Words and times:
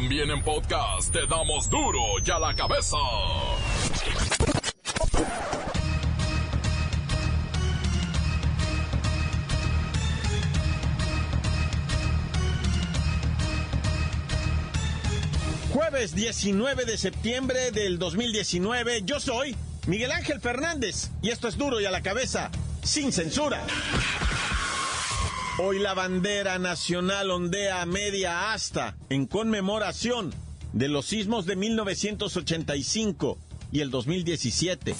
También 0.00 0.30
en 0.30 0.40
podcast 0.44 1.12
te 1.12 1.26
damos 1.26 1.68
duro 1.68 1.98
y 2.24 2.30
a 2.30 2.38
la 2.38 2.54
cabeza. 2.54 2.96
Jueves 15.72 16.14
19 16.14 16.84
de 16.84 16.96
septiembre 16.96 17.72
del 17.72 17.98
2019, 17.98 19.02
yo 19.04 19.18
soy 19.18 19.56
Miguel 19.88 20.12
Ángel 20.12 20.40
Fernández 20.40 21.10
y 21.22 21.30
esto 21.30 21.48
es 21.48 21.58
duro 21.58 21.80
y 21.80 21.86
a 21.86 21.90
la 21.90 22.02
cabeza, 22.02 22.52
sin 22.84 23.10
censura. 23.10 23.66
Hoy 25.60 25.80
la 25.80 25.92
bandera 25.92 26.56
nacional 26.60 27.32
ondea 27.32 27.84
media 27.84 28.52
asta 28.52 28.94
en 29.08 29.26
conmemoración 29.26 30.32
de 30.72 30.88
los 30.88 31.06
sismos 31.06 31.46
de 31.46 31.56
1985 31.56 33.38
y 33.72 33.80
el 33.80 33.90
2017. 33.90 34.94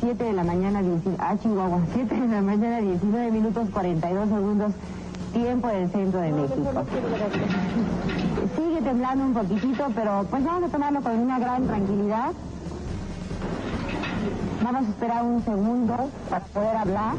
7 0.00 0.24
de 0.24 0.32
la 0.32 0.42
mañana, 0.42 0.82
19, 0.82 1.16
ah, 1.20 1.36
Chihuahua, 1.40 1.86
7 1.94 2.14
de 2.16 2.26
la 2.26 2.42
mañana, 2.42 2.80
19 2.80 3.30
minutos 3.30 3.68
42 3.72 4.28
segundos, 4.28 4.72
tiempo 5.32 5.68
del 5.68 5.88
centro 5.92 6.20
de 6.20 6.32
México. 6.32 6.84
Sigue 8.56 8.82
temblando 8.82 9.24
un 9.24 9.34
poquitito, 9.34 9.86
pero 9.94 10.26
pues 10.28 10.44
vamos 10.44 10.68
a 10.68 10.72
tomarlo 10.72 11.00
con 11.00 11.16
una 11.16 11.38
gran 11.38 11.68
tranquilidad. 11.68 12.32
Vamos 14.64 14.84
a 14.84 14.90
esperar 14.90 15.22
un 15.22 15.44
segundo 15.44 16.10
para 16.28 16.44
poder 16.46 16.76
hablar. 16.76 17.14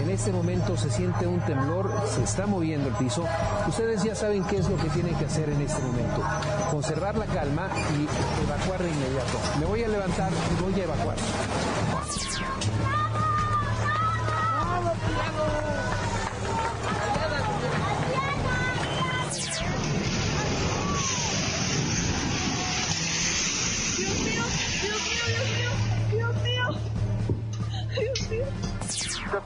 En 0.00 0.10
este 0.10 0.32
momento 0.32 0.76
se 0.76 0.90
siente 0.90 1.26
un 1.26 1.40
temblor, 1.40 1.92
se 2.08 2.22
está 2.22 2.46
moviendo 2.46 2.88
el 2.88 2.94
piso. 2.94 3.24
Ustedes 3.68 4.02
ya 4.02 4.14
saben 4.14 4.44
qué 4.44 4.58
es 4.58 4.68
lo 4.68 4.76
que 4.76 4.88
tienen 4.90 5.14
que 5.16 5.26
hacer 5.26 5.48
en 5.48 5.60
este 5.60 5.82
momento. 5.82 6.22
Conservar 6.70 7.16
la 7.16 7.26
calma 7.26 7.68
y 7.98 8.44
evacuar 8.44 8.82
de 8.82 8.90
inmediato. 8.90 9.38
Me 9.60 9.66
voy 9.66 9.84
a 9.84 9.88
levantar 9.88 10.30
y 10.32 10.62
voy 10.62 10.80
a 10.80 10.84
evacuar. 10.84 11.16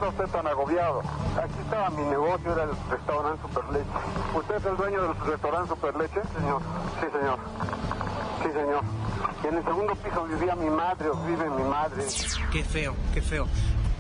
¿Qué 0.01 0.06
está 0.06 0.23
usted 0.23 0.33
tan 0.33 0.47
agobiado? 0.47 1.01
Aquí 1.37 1.61
estaba 1.61 1.91
mi 1.91 2.03
negocio, 2.05 2.53
era 2.53 2.62
el 2.62 2.70
restaurante 2.91 3.43
Superleche. 3.43 3.91
¿Usted 4.34 4.55
es 4.57 4.65
el 4.65 4.77
dueño 4.79 5.03
del 5.03 5.27
restaurante 5.27 5.69
Superleche? 5.69 6.20
Señor. 6.39 6.62
Sí, 7.01 7.07
señor. 7.12 7.39
Sí, 8.42 8.48
señor. 8.48 8.84
Y 9.45 9.47
en 9.47 9.57
el 9.59 9.65
segundo 9.65 9.95
piso 9.97 10.25
vivía 10.25 10.57
mi 10.57 10.70
madre, 10.70 11.11
o 11.11 11.17
vive 11.27 11.51
mi 11.51 11.65
madre. 11.65 12.03
Qué 12.51 12.65
feo, 12.65 12.97
qué 13.12 13.20
feo. 13.20 13.47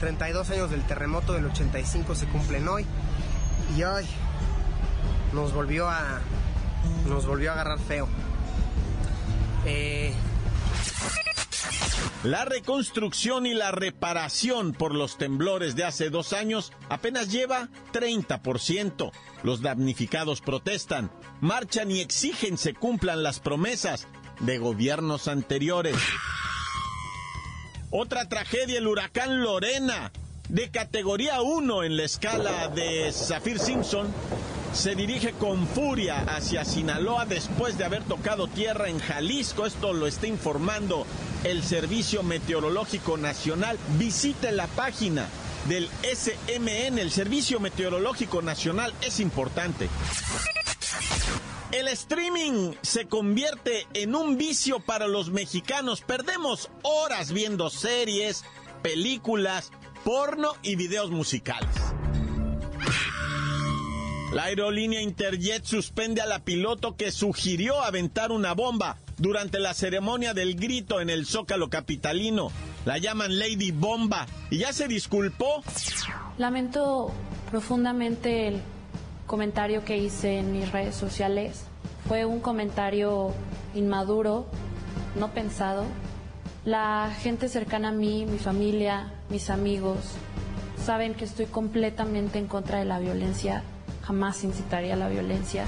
32 0.00 0.48
años 0.50 0.70
del 0.70 0.86
terremoto 0.86 1.34
del 1.34 1.44
85 1.44 2.14
se 2.14 2.26
cumplen 2.28 2.66
hoy. 2.66 2.86
Y 3.76 3.82
hoy 3.82 4.06
nos 5.34 5.52
volvió 5.52 5.86
a. 5.86 6.20
Nos 7.06 7.26
volvió 7.26 7.50
a 7.50 7.52
agarrar 7.52 7.78
feo. 7.78 8.08
Eh, 9.66 10.14
La 12.22 12.44
reconstrucción 12.44 13.46
y 13.46 13.54
la 13.54 13.70
reparación 13.70 14.74
por 14.74 14.94
los 14.94 15.16
temblores 15.16 15.74
de 15.74 15.84
hace 15.84 16.10
dos 16.10 16.34
años 16.34 16.70
apenas 16.90 17.32
lleva 17.32 17.70
30%. 17.94 19.10
Los 19.42 19.62
damnificados 19.62 20.42
protestan, 20.42 21.10
marchan 21.40 21.90
y 21.90 22.00
exigen 22.00 22.58
se 22.58 22.74
cumplan 22.74 23.22
las 23.22 23.40
promesas 23.40 24.06
de 24.40 24.58
gobiernos 24.58 25.28
anteriores. 25.28 25.96
Otra 27.90 28.28
tragedia, 28.28 28.76
el 28.76 28.86
huracán 28.86 29.40
Lorena, 29.40 30.12
de 30.50 30.70
categoría 30.70 31.40
1 31.40 31.84
en 31.84 31.96
la 31.96 32.04
escala 32.04 32.68
de 32.68 33.10
Zafir 33.12 33.58
Simpson, 33.58 34.08
se 34.74 34.94
dirige 34.94 35.32
con 35.32 35.66
furia 35.66 36.20
hacia 36.28 36.66
Sinaloa 36.66 37.24
después 37.24 37.78
de 37.78 37.84
haber 37.84 38.02
tocado 38.04 38.46
tierra 38.46 38.90
en 38.90 38.98
Jalisco. 38.98 39.64
Esto 39.64 39.94
lo 39.94 40.06
está 40.06 40.26
informando 40.26 41.06
el 41.44 41.62
Servicio 41.62 42.22
Meteorológico 42.22 43.16
Nacional. 43.16 43.78
Visite 43.98 44.52
la 44.52 44.66
página 44.66 45.28
del 45.68 45.88
SMN, 46.02 46.98
el 46.98 47.10
Servicio 47.10 47.60
Meteorológico 47.60 48.42
Nacional 48.42 48.92
es 49.02 49.20
importante. 49.20 49.88
El 51.72 51.86
streaming 51.88 52.72
se 52.82 53.06
convierte 53.06 53.86
en 53.94 54.14
un 54.14 54.36
vicio 54.36 54.80
para 54.80 55.06
los 55.06 55.30
mexicanos. 55.30 56.00
Perdemos 56.00 56.68
horas 56.82 57.32
viendo 57.32 57.70
series, 57.70 58.44
películas, 58.82 59.70
porno 60.04 60.52
y 60.62 60.74
videos 60.74 61.10
musicales. 61.10 61.70
La 64.32 64.44
aerolínea 64.44 65.00
Interjet 65.00 65.64
suspende 65.64 66.20
a 66.20 66.26
la 66.26 66.40
piloto 66.40 66.96
que 66.96 67.10
sugirió 67.10 67.82
aventar 67.82 68.30
una 68.30 68.52
bomba 68.52 68.96
durante 69.20 69.60
la 69.60 69.74
ceremonia 69.74 70.34
del 70.34 70.56
grito 70.56 71.00
en 71.00 71.10
el 71.10 71.26
Zócalo 71.26 71.68
capitalino. 71.68 72.50
La 72.84 72.98
llaman 72.98 73.38
Lady 73.38 73.70
Bomba 73.70 74.26
y 74.50 74.58
ya 74.58 74.72
se 74.72 74.88
disculpó. 74.88 75.62
Lamento 76.38 77.12
profundamente 77.50 78.48
el 78.48 78.60
comentario 79.26 79.84
que 79.84 79.98
hice 79.98 80.38
en 80.38 80.52
mis 80.52 80.72
redes 80.72 80.96
sociales. 80.96 81.64
Fue 82.08 82.24
un 82.24 82.40
comentario 82.40 83.32
inmaduro, 83.74 84.46
no 85.16 85.32
pensado. 85.32 85.84
La 86.64 87.14
gente 87.20 87.48
cercana 87.48 87.90
a 87.90 87.92
mí, 87.92 88.24
mi 88.26 88.38
familia, 88.38 89.12
mis 89.28 89.50
amigos, 89.50 89.98
saben 90.84 91.14
que 91.14 91.26
estoy 91.26 91.46
completamente 91.46 92.38
en 92.38 92.46
contra 92.46 92.78
de 92.78 92.86
la 92.86 92.98
violencia. 92.98 93.62
Jamás 94.02 94.42
incitaría 94.44 94.94
a 94.94 94.96
la 94.96 95.08
violencia. 95.08 95.66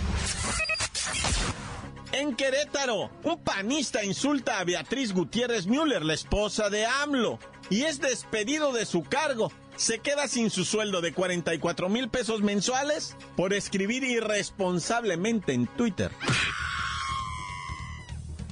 En 2.12 2.36
Querétaro, 2.36 3.10
un 3.24 3.38
panista 3.42 4.04
insulta 4.04 4.58
a 4.58 4.64
Beatriz 4.64 5.14
Gutiérrez 5.14 5.66
Müller, 5.66 6.04
la 6.04 6.12
esposa 6.12 6.68
de 6.68 6.84
AMLO, 6.84 7.38
y 7.70 7.84
es 7.84 8.00
despedido 8.00 8.72
de 8.72 8.84
su 8.84 9.02
cargo. 9.02 9.50
Se 9.76 10.00
queda 10.00 10.28
sin 10.28 10.50
su 10.50 10.66
sueldo 10.66 11.00
de 11.00 11.14
44 11.14 11.88
mil 11.88 12.10
pesos 12.10 12.42
mensuales 12.42 13.16
por 13.34 13.54
escribir 13.54 14.04
irresponsablemente 14.04 15.54
en 15.54 15.66
Twitter. 15.66 16.10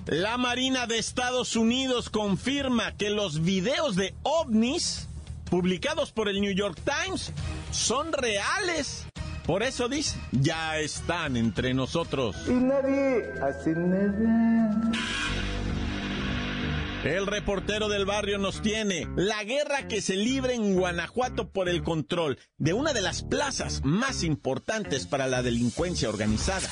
La 0.06 0.38
Marina 0.38 0.86
de 0.86 0.98
Estados 0.98 1.54
Unidos 1.54 2.08
confirma 2.08 2.96
que 2.96 3.10
los 3.10 3.42
videos 3.42 3.94
de 3.94 4.14
ovnis 4.22 5.06
publicados 5.50 6.12
por 6.12 6.30
el 6.30 6.40
New 6.40 6.54
York 6.54 6.80
Times 6.84 7.32
son 7.70 8.12
reales. 8.14 9.09
Por 9.50 9.64
eso 9.64 9.88
dice, 9.88 10.16
ya 10.30 10.78
están 10.78 11.36
entre 11.36 11.74
nosotros. 11.74 12.36
Y 12.46 12.52
nadie 12.52 13.32
hace 13.42 13.72
nada. 13.74 14.92
El 17.02 17.26
reportero 17.26 17.88
del 17.88 18.06
barrio 18.06 18.38
nos 18.38 18.62
tiene 18.62 19.08
la 19.16 19.42
guerra 19.42 19.88
que 19.88 20.02
se 20.02 20.14
libra 20.14 20.52
en 20.52 20.76
Guanajuato 20.76 21.50
por 21.50 21.68
el 21.68 21.82
control 21.82 22.38
de 22.58 22.74
una 22.74 22.92
de 22.92 23.00
las 23.00 23.24
plazas 23.24 23.80
más 23.82 24.22
importantes 24.22 25.08
para 25.08 25.26
la 25.26 25.42
delincuencia 25.42 26.08
organizada. 26.08 26.68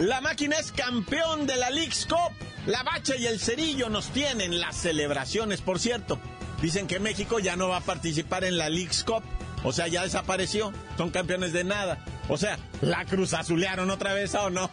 La 0.00 0.20
máquina 0.20 0.56
es 0.56 0.72
campeón 0.72 1.46
de 1.46 1.54
la 1.54 1.70
League's 1.70 2.06
Cup. 2.06 2.34
La 2.66 2.82
Bacha 2.82 3.14
y 3.14 3.26
el 3.26 3.38
Cerillo 3.38 3.88
nos 3.88 4.08
tienen 4.08 4.58
las 4.58 4.74
celebraciones, 4.74 5.60
por 5.60 5.78
cierto. 5.78 6.18
Dicen 6.60 6.88
que 6.88 6.98
México 6.98 7.38
ya 7.38 7.54
no 7.54 7.68
va 7.68 7.76
a 7.76 7.82
participar 7.82 8.42
en 8.42 8.58
la 8.58 8.68
League's 8.68 9.04
Cup. 9.04 9.22
O 9.64 9.72
sea, 9.72 9.88
ya 9.88 10.02
desapareció. 10.02 10.72
Son 10.96 11.10
campeones 11.10 11.52
de 11.52 11.64
nada. 11.64 11.98
O 12.28 12.36
sea, 12.36 12.58
la 12.80 13.04
cruz 13.04 13.34
azulearon 13.34 13.90
otra 13.90 14.12
vez 14.12 14.34
o 14.34 14.50
no. 14.50 14.70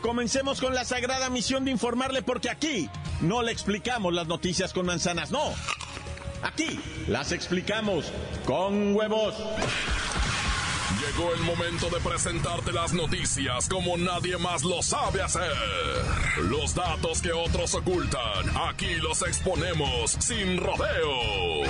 Comencemos 0.00 0.60
con 0.60 0.74
la 0.74 0.84
sagrada 0.84 1.28
misión 1.28 1.64
de 1.64 1.72
informarle 1.72 2.22
porque 2.22 2.48
aquí 2.48 2.88
no 3.20 3.42
le 3.42 3.52
explicamos 3.52 4.14
las 4.14 4.26
noticias 4.26 4.72
con 4.72 4.86
manzanas, 4.86 5.30
no. 5.30 5.52
Aquí 6.42 6.80
las 7.08 7.32
explicamos 7.32 8.12
con 8.46 8.94
huevos. 8.94 9.34
Llegó 11.00 11.32
el 11.34 11.40
momento 11.40 11.90
de 11.90 12.00
presentarte 12.00 12.72
las 12.72 12.92
noticias 12.92 13.68
como 13.68 13.96
nadie 13.96 14.36
más 14.38 14.62
lo 14.62 14.82
sabe 14.82 15.22
hacer. 15.22 15.52
Los 16.44 16.74
datos 16.74 17.20
que 17.20 17.32
otros 17.32 17.74
ocultan, 17.74 18.56
aquí 18.68 18.94
los 18.96 19.22
exponemos 19.22 20.12
sin 20.20 20.58
rodeos. 20.58 21.68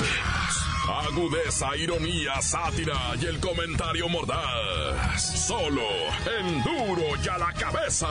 Agudeza, 0.88 1.76
ironía, 1.76 2.40
sátira 2.40 3.14
y 3.20 3.26
el 3.26 3.38
comentario 3.40 4.08
mordaz. 4.08 5.46
Solo 5.46 5.82
en 6.40 6.62
duro 6.62 7.02
y 7.22 7.28
a 7.28 7.36
la 7.36 7.52
cabeza. 7.52 8.08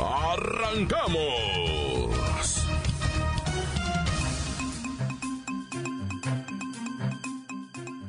¡Arrancamos! 0.00 1.44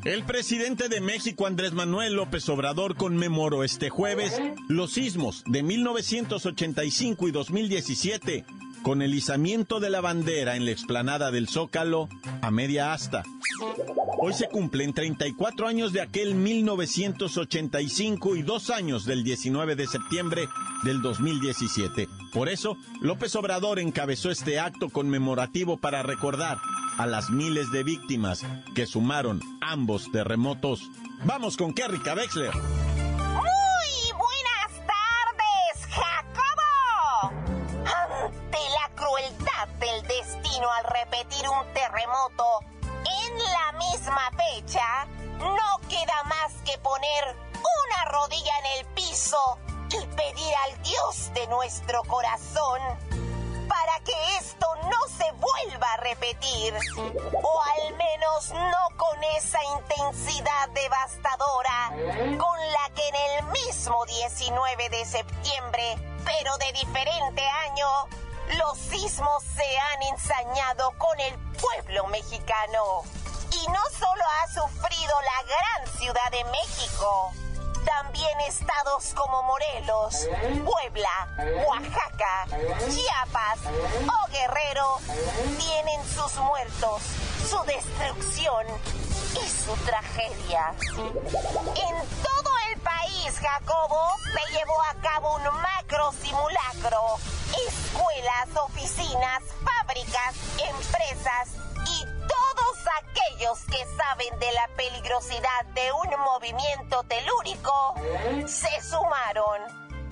El 0.06 0.24
presidente 0.24 0.88
de 0.88 1.02
México, 1.02 1.48
Andrés 1.48 1.74
Manuel 1.74 2.14
López 2.14 2.48
Obrador, 2.48 2.96
conmemoró 2.96 3.64
este 3.64 3.90
jueves 3.90 4.40
los 4.70 4.94
sismos 4.94 5.44
de 5.48 5.62
1985 5.62 7.28
y 7.28 7.32
2017 7.32 8.46
con 8.86 9.02
el 9.02 9.16
izamiento 9.16 9.80
de 9.80 9.90
la 9.90 10.00
bandera 10.00 10.56
en 10.56 10.66
la 10.66 10.70
explanada 10.70 11.32
del 11.32 11.50
Zócalo 11.50 12.08
a 12.44 12.52
media 12.52 12.94
asta. 12.94 13.24
Hoy 14.20 14.34
se 14.34 14.48
cumplen 14.48 14.94
34 14.94 15.68
años 15.68 15.92
de 15.92 16.02
aquel 16.02 16.36
1985 16.36 18.36
y 18.36 18.44
dos 18.44 18.70
años 18.70 19.06
del 19.06 19.24
19 19.24 19.76
de 19.76 19.88
septiembre 19.88 20.48
del 20.84 21.02
2017. 21.02 22.08
Por 22.32 22.48
eso, 22.48 22.78
López 23.02 23.36
Obrador 23.36 23.80
encabezó 23.80 24.30
este 24.30 24.60
acto 24.60 24.90
conmemorativo 24.90 25.78
para 25.78 26.04
recordar 26.04 26.60
a 27.00 27.08
las 27.08 27.32
miles 27.32 27.72
de 27.72 27.84
víctimas 27.84 28.46
que 28.76 28.86
sumaron 28.86 29.42
ambos 29.62 30.12
terremotos. 30.12 30.92
Vamos 31.26 31.58
con 31.58 31.74
Kerry 31.74 31.98
Wexler. 31.98 32.52
Un 41.24 41.74
terremoto 41.74 42.60
en 42.84 43.38
la 43.40 43.72
misma 43.78 44.32
fecha, 44.32 45.08
no 45.38 45.88
queda 45.88 46.24
más 46.24 46.52
que 46.66 46.78
poner 46.80 47.36
una 47.54 48.12
rodilla 48.12 48.52
en 48.60 48.80
el 48.80 48.86
piso 48.94 49.58
y 49.92 50.06
pedir 50.08 50.54
al 50.66 50.82
Dios 50.84 51.32
de 51.34 51.48
nuestro 51.48 52.04
corazón 52.04 52.82
para 53.70 54.00
que 54.04 54.38
esto 54.38 54.68
no 54.84 55.08
se 55.08 55.32
vuelva 55.32 55.94
a 55.94 55.98
repetir, 55.98 56.74
o 57.42 57.62
al 57.62 57.96
menos 57.96 58.52
no 58.52 58.98
con 58.98 59.24
esa 59.38 59.60
intensidad 59.80 60.70
devastadora 60.74 61.92
con 62.38 62.72
la 62.72 62.94
que 62.94 63.08
en 63.08 63.16
el 63.16 63.46
mismo 63.52 64.06
19 64.06 64.90
de 64.90 65.06
septiembre, 65.06 65.96
pero 66.26 66.58
de 66.58 66.74
diferente 66.74 67.42
año, 67.48 67.88
los 68.58 68.78
sismos 68.78 69.44
se 69.56 69.78
han 69.78 70.04
ensañado 70.14 70.92
con 70.98 71.20
el 71.20 71.34
pueblo 71.54 72.08
mexicano. 72.08 73.04
Y 73.52 73.68
no 73.68 73.82
solo 73.98 74.24
ha 74.42 74.48
sufrido 74.48 75.14
la 75.22 75.44
gran 75.48 75.98
Ciudad 75.98 76.32
de 76.32 76.44
México, 76.46 77.32
también 77.86 78.40
estados 78.42 79.14
como 79.14 79.44
Morelos, 79.44 80.28
Puebla, 80.66 81.28
Oaxaca, 81.68 82.48
Chiapas 82.90 83.60
o 84.08 84.32
Guerrero 84.32 84.98
tienen 85.58 86.04
sus 86.08 86.36
muertos, 86.38 87.02
su 87.50 87.62
destrucción 87.64 88.66
y 89.36 89.48
su 89.48 89.74
tragedia. 89.86 90.74
En 90.98 92.24
todo 92.24 92.52
el 92.72 92.80
país, 92.82 93.40
Jacobo 93.40 94.16
se 94.34 94.54
llevó 94.54 94.82
a 94.84 94.96
cabo 95.02 95.36
un 95.36 95.44
macro 95.62 96.12
simulacro. 96.22 97.18
Escuelas, 97.68 98.50
oficinas, 98.56 99.44
fábricas, 99.64 100.36
empresas 100.70 101.50
y 101.88 102.06
todos 102.28 102.78
aquellos 103.02 103.60
que 103.66 103.86
saben 103.98 104.40
de 104.40 104.52
la 104.52 104.68
peligrosidad 104.76 105.66
de 105.74 105.92
un 105.92 106.20
movimiento 106.22 107.04
telúrico 107.04 107.96
se 108.48 108.82
sumaron. 108.82 109.62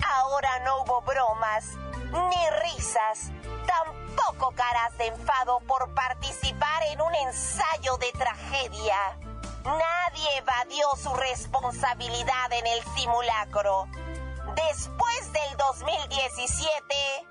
Ahora 0.06 0.60
no 0.60 0.82
hubo 0.82 1.00
bromas, 1.02 1.64
ni 2.12 2.50
risas, 2.62 3.30
tampoco 3.66 4.52
caras 4.54 4.96
de 4.98 5.06
enfado 5.06 5.60
por 5.60 5.92
participar 5.94 6.82
en 6.90 7.00
un 7.00 7.14
ensayo 7.14 7.96
de 7.96 8.12
tragedia. 8.12 9.18
Nadie 9.64 10.38
evadió 10.38 10.86
su 11.02 11.14
responsabilidad 11.14 12.52
en 12.52 12.66
el 12.66 12.84
simulacro. 12.94 13.88
Después 14.54 15.32
del 15.32 15.56
2017, 15.56 17.26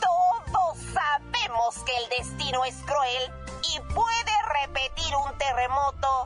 todos 0.00 0.78
sabemos 0.92 1.78
que 1.84 1.96
el 1.96 2.08
destino 2.10 2.64
es 2.64 2.74
cruel 2.84 3.32
y 3.74 3.80
puede 3.94 4.32
repetir 4.62 5.14
un 5.16 5.38
terremoto 5.38 6.24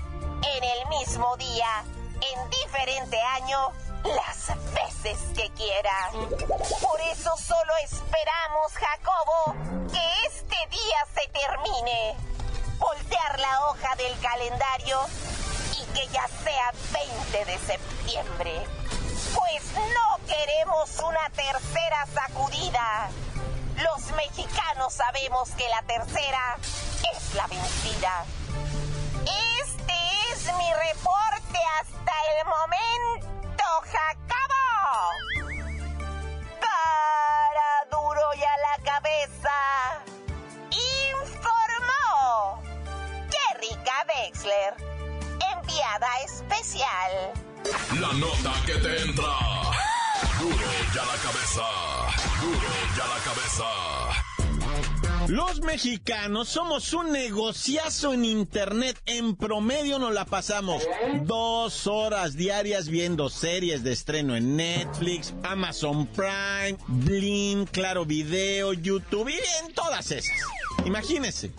en 0.56 0.64
el 0.64 0.88
mismo 0.88 1.37
día, 1.37 1.84
en 2.20 2.50
diferente 2.50 3.20
año, 3.20 3.73
las 4.05 4.52
veces 4.73 5.19
que 5.37 5.50
quiera. 5.50 6.11
Por 6.81 7.00
eso 7.00 7.37
solo 7.37 7.73
esperamos, 7.82 8.73
Jacobo, 8.73 9.55
que 9.93 10.26
este 10.26 10.56
día 10.70 11.06
se 11.14 11.28
termine. 11.28 12.17
Voltear 12.78 13.38
la 13.38 13.69
hoja 13.69 13.94
del 13.96 14.19
calendario 14.20 14.99
y 15.78 15.85
que 15.94 16.06
ya 16.08 16.26
sea 16.43 16.73
20 16.93 17.44
de 17.44 17.58
septiembre. 17.58 18.67
Pues 19.35 19.62
no 19.75 20.01
queremos 20.32 20.99
una 21.00 21.29
tercera 21.31 22.06
sacudida. 22.14 23.11
Los 23.76 24.11
mexicanos 24.17 24.94
sabemos 24.94 25.50
que 25.50 25.69
la 25.69 25.82
tercera 25.82 26.56
es 27.14 27.34
la 27.34 27.46
vencida. 27.46 28.25
Este 29.61 29.94
es 30.31 30.44
mi 30.56 30.73
reporte 30.88 31.58
hasta 31.81 32.12
el 32.32 32.46
momento, 32.46 33.64
Jacobo. 33.93 34.64
Para 36.61 37.70
duro 37.90 38.23
y 38.35 38.43
a 38.43 38.56
la 38.69 38.76
cabeza. 38.85 39.56
Informó 41.20 42.62
Kerrika 43.31 44.06
Wexler, 44.08 44.75
enviada 45.55 46.08
especial. 46.25 47.32
La 48.00 48.12
nota 48.14 48.52
que 48.67 48.75
te 48.75 49.02
entra. 49.02 49.71
Duro 50.42 50.56
ya 50.92 51.04
la 51.04 51.16
cabeza. 51.22 51.62
Duro 52.40 52.68
ya 52.96 53.06
la 53.06 53.20
cabeza. 53.22 53.64
Los 55.28 55.60
mexicanos 55.60 56.48
somos 56.48 56.92
un 56.94 57.12
negociazo 57.12 58.12
en 58.12 58.24
internet. 58.24 59.00
En 59.06 59.36
promedio 59.36 60.00
nos 60.00 60.12
la 60.12 60.24
pasamos 60.24 60.82
dos 61.22 61.86
horas 61.86 62.34
diarias 62.34 62.88
viendo 62.88 63.30
series 63.30 63.84
de 63.84 63.92
estreno 63.92 64.34
en 64.34 64.56
Netflix, 64.56 65.32
Amazon 65.44 66.08
Prime, 66.08 66.76
Blim, 66.88 67.64
Claro 67.66 68.04
Video, 68.04 68.72
YouTube 68.72 69.28
y 69.28 69.38
en 69.64 69.72
todas 69.74 70.10
esas. 70.10 70.36
Imagínense, 70.84 71.52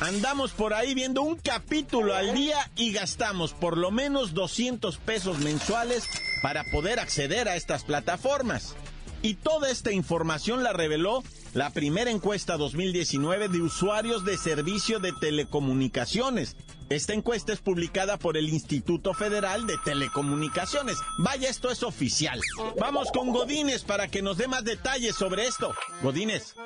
andamos 0.00 0.50
por 0.50 0.74
ahí 0.74 0.92
viendo 0.94 1.22
un 1.22 1.36
capítulo 1.36 2.16
al 2.16 2.34
día 2.34 2.68
y 2.74 2.92
gastamos 2.92 3.52
por 3.52 3.78
lo 3.78 3.92
menos 3.92 4.34
200 4.34 4.96
pesos 4.96 5.38
mensuales 5.38 6.08
para 6.44 6.62
poder 6.64 7.00
acceder 7.00 7.48
a 7.48 7.56
estas 7.56 7.84
plataformas. 7.84 8.74
Y 9.22 9.36
toda 9.36 9.70
esta 9.70 9.92
información 9.92 10.62
la 10.62 10.74
reveló 10.74 11.24
la 11.54 11.70
primera 11.70 12.10
encuesta 12.10 12.58
2019 12.58 13.48
de 13.48 13.62
usuarios 13.62 14.26
de 14.26 14.36
servicio 14.36 14.98
de 14.98 15.14
telecomunicaciones. 15.18 16.54
Esta 16.90 17.14
encuesta 17.14 17.54
es 17.54 17.60
publicada 17.60 18.18
por 18.18 18.36
el 18.36 18.50
Instituto 18.50 19.14
Federal 19.14 19.66
de 19.66 19.78
Telecomunicaciones. 19.86 20.98
Vaya, 21.16 21.48
esto 21.48 21.70
es 21.70 21.82
oficial. 21.82 22.38
Vamos 22.78 23.10
con 23.10 23.32
Godínez 23.32 23.82
para 23.82 24.08
que 24.08 24.20
nos 24.20 24.36
dé 24.36 24.46
más 24.46 24.64
detalles 24.64 25.16
sobre 25.16 25.46
esto. 25.46 25.74
Godínez. 26.02 26.56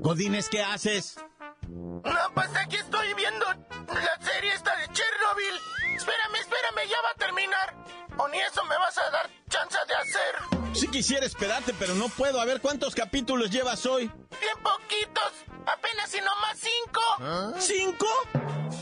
Godínez, 0.00 0.48
¿qué 0.48 0.62
haces? 0.62 1.18
No, 2.06 2.34
pues 2.34 2.48
aquí 2.56 2.76
estoy 2.76 3.14
viendo 3.14 3.44
la 3.46 4.24
serie 4.24 4.52
esta 4.52 4.76
de 4.76 4.86
Chernobyl. 4.92 5.60
Espérame, 5.96 6.36
espérame, 6.40 6.88
ya 6.88 7.00
va 7.02 7.10
a 7.10 7.14
terminar. 7.14 7.74
O 8.18 8.28
ni 8.28 8.38
eso 8.38 8.64
me 8.64 8.78
vas 8.78 8.96
a 8.98 9.10
dar 9.10 9.30
chance 9.48 9.78
de 9.88 9.94
hacer. 9.94 10.74
Sí 10.74 10.88
quisiera 10.88 11.26
esperarte, 11.26 11.74
pero 11.78 11.94
no 11.94 12.08
puedo. 12.08 12.40
A 12.40 12.44
ver, 12.44 12.60
¿cuántos 12.60 12.94
capítulos 12.94 13.50
llevas 13.50 13.86
hoy? 13.86 14.10
Bien 14.40 14.58
poquitos. 14.62 15.32
Apenas 15.66 16.14
y 16.14 16.20
nomás 16.20 16.58
cinco. 16.58 17.00
¿Cinco? 17.58 18.06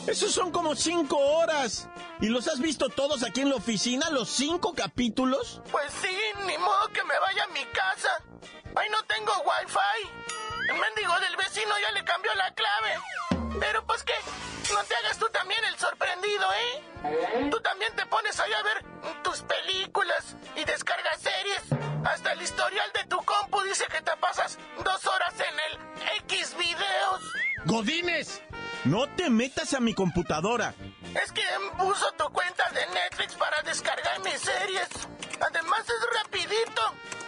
Esos 0.06 0.32
son 0.32 0.50
como 0.52 0.76
cinco 0.76 1.16
horas. 1.16 1.88
¿Y 2.20 2.28
los 2.28 2.46
has 2.48 2.60
visto 2.60 2.88
todos 2.88 3.22
aquí 3.22 3.40
en 3.40 3.50
la 3.50 3.56
oficina, 3.56 4.10
los 4.10 4.28
cinco 4.28 4.74
capítulos? 4.74 5.62
Pues 5.70 5.92
sí, 6.00 6.16
ni 6.46 6.58
modo 6.58 6.88
que 6.88 7.02
me 7.04 7.18
vaya 7.18 7.44
a 7.44 7.48
mi 7.48 7.64
casa. 7.66 8.10
Ahí 8.76 8.88
no 8.90 9.02
tengo 9.04 9.32
wifi. 9.32 10.10
El 10.68 10.78
mendigo 10.78 11.18
del 11.20 11.36
vecino 11.36 11.74
ya 11.80 11.92
le 11.92 12.04
cambió 12.04 12.34
la 12.34 12.54
clave. 12.54 13.58
Pero 13.60 13.86
pues 13.86 14.02
que 14.02 14.14
no 14.72 14.82
te 14.84 14.94
hagas 14.96 15.18
tú 15.18 15.26
también 15.30 15.64
el 15.64 15.78
sorprendido, 15.78 16.46
¿eh? 16.52 17.50
Tú 17.50 17.60
también 17.60 17.94
te 17.96 18.04
pones 18.06 18.38
ahí 18.40 18.52
a 18.52 18.62
ver 18.62 18.84
tus 19.22 19.40
películas 19.42 20.36
y 20.56 20.64
descargas 20.64 21.20
series. 21.20 21.62
Hasta 22.04 22.32
el 22.32 22.42
historial 22.42 22.90
de 22.92 23.04
tu 23.04 23.16
compu 23.24 23.62
dice 23.62 23.86
que 23.90 24.02
te 24.02 24.16
pasas 24.18 24.58
dos 24.84 25.06
horas 25.06 25.34
en 25.40 25.60
el 25.60 26.18
X 26.24 26.54
videos. 26.58 27.22
Godínez, 27.64 28.42
no 28.84 29.08
te 29.16 29.30
metas 29.30 29.74
a 29.74 29.80
mi 29.80 29.94
computadora. 29.94 30.74
Es 31.22 31.32
que 31.32 31.42
uso 31.82 32.06
tu 32.18 32.24
cuenta 32.32 32.64
de 32.70 32.86
Netflix 32.86 33.34
para 33.34 33.62
descargar 33.62 34.20
mis 34.20 34.40
series. 34.40 34.88
Además 35.40 35.80
es 35.80 36.22
rapidito. 36.22 36.82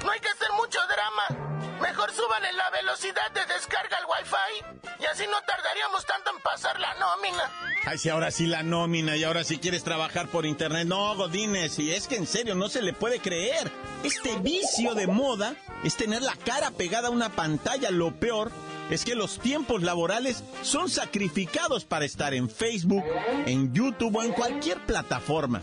No 0.05 0.11
hay 0.11 0.21
que 0.21 0.29
hacer 0.29 0.49
mucho 0.57 0.79
drama. 0.89 1.47
Mejor 1.81 2.11
súbanle 2.13 2.53
la 2.53 2.71
velocidad 2.71 3.31
de 3.33 3.45
descarga 3.53 3.99
al 3.99 4.07
Wi-Fi. 4.07 5.03
Y 5.03 5.07
así 5.07 5.25
no 5.27 5.37
tardaríamos 5.47 6.07
tanto 6.07 6.31
en 6.31 6.41
pasar 6.43 6.81
la 6.81 6.95
nómina. 6.95 7.51
Ay, 7.85 7.99
si 7.99 8.09
ahora 8.09 8.31
sí 8.31 8.47
la 8.47 8.63
nómina 8.63 9.17
y 9.17 9.25
ahora 9.25 9.45
sí 9.45 9.59
quieres 9.59 9.85
trabajar 9.85 10.29
por 10.29 10.47
internet. 10.47 10.87
No, 10.87 11.15
Godines, 11.17 11.79
y 11.79 11.93
es 11.93 12.09
que 12.09 12.17
en 12.17 12.27
serio 12.27 12.55
no 12.55 12.69
se 12.69 12.83
le 12.83 12.93
puede 12.93 13.21
creer. 13.21 13.71
Este 14.03 14.37
vicio 14.39 14.95
de 14.95 15.07
moda 15.07 15.55
es 15.85 15.97
tener 15.97 16.23
la 16.23 16.35
cara 16.35 16.71
pegada 16.71 17.09
a 17.09 17.11
una 17.11 17.29
pantalla. 17.29 17.91
Lo 17.91 18.13
peor 18.19 18.51
es 18.91 19.05
que 19.05 19.15
los 19.15 19.39
tiempos 19.39 19.83
laborales 19.83 20.45
son 20.63 20.89
sacrificados 20.89 21.85
para 21.85 22.05
estar 22.05 22.35
en 22.35 22.49
Facebook, 22.49 23.05
en 23.47 23.73
YouTube 23.73 24.17
o 24.17 24.23
en 24.23 24.33
cualquier 24.33 24.85
plataforma. 24.87 25.61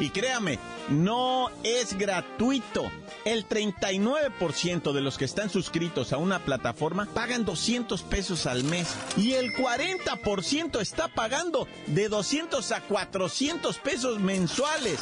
Y 0.00 0.10
créame, 0.10 0.58
no 0.88 1.50
es 1.62 1.96
gratuito. 1.96 2.90
El 3.24 3.48
39% 3.48 4.92
de 4.92 5.00
los 5.00 5.16
que 5.16 5.24
están 5.24 5.50
suscritos 5.50 6.12
a 6.12 6.18
una 6.18 6.40
plataforma 6.40 7.06
pagan 7.14 7.44
200 7.44 8.02
pesos 8.02 8.46
al 8.46 8.64
mes 8.64 8.94
y 9.16 9.32
el 9.32 9.52
40% 9.54 10.80
está 10.80 11.08
pagando 11.08 11.68
de 11.86 12.08
200 12.08 12.72
a 12.72 12.80
400 12.80 13.78
pesos 13.78 14.18
mensuales. 14.18 15.00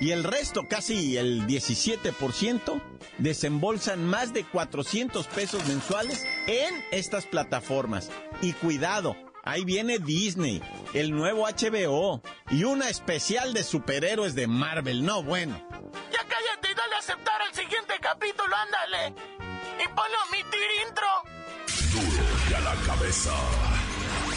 Y 0.00 0.12
el 0.12 0.24
resto, 0.24 0.66
casi 0.68 1.16
el 1.16 1.46
17%, 1.46 2.82
desembolsan 3.18 4.04
más 4.04 4.32
de 4.32 4.44
400 4.44 5.26
pesos 5.26 5.66
mensuales 5.66 6.24
en 6.46 6.72
estas 6.92 7.26
plataformas. 7.26 8.10
Y 8.40 8.52
cuidado, 8.52 9.16
Ahí 9.48 9.64
viene 9.64 9.98
Disney, 9.98 10.62
el 10.92 11.10
nuevo 11.10 11.46
HBO 11.48 12.20
y 12.50 12.64
una 12.64 12.90
especial 12.90 13.54
de 13.54 13.64
superhéroes 13.64 14.34
de 14.34 14.46
Marvel. 14.46 15.06
No, 15.06 15.22
bueno. 15.22 15.56
Ya 16.12 16.18
cállate 16.18 16.70
y 16.70 16.74
dale 16.74 16.94
a 16.94 16.98
aceptar 16.98 17.40
el 17.48 17.54
siguiente 17.54 17.94
capítulo, 17.98 18.54
ándale. 18.54 19.14
Y 19.82 19.88
ponle 19.88 20.16
omitir 20.28 20.60
intro. 20.86 21.06
Duro 21.92 22.24
y 22.50 22.54
a 22.54 22.60
la 22.60 22.74
cabeza. 22.82 23.32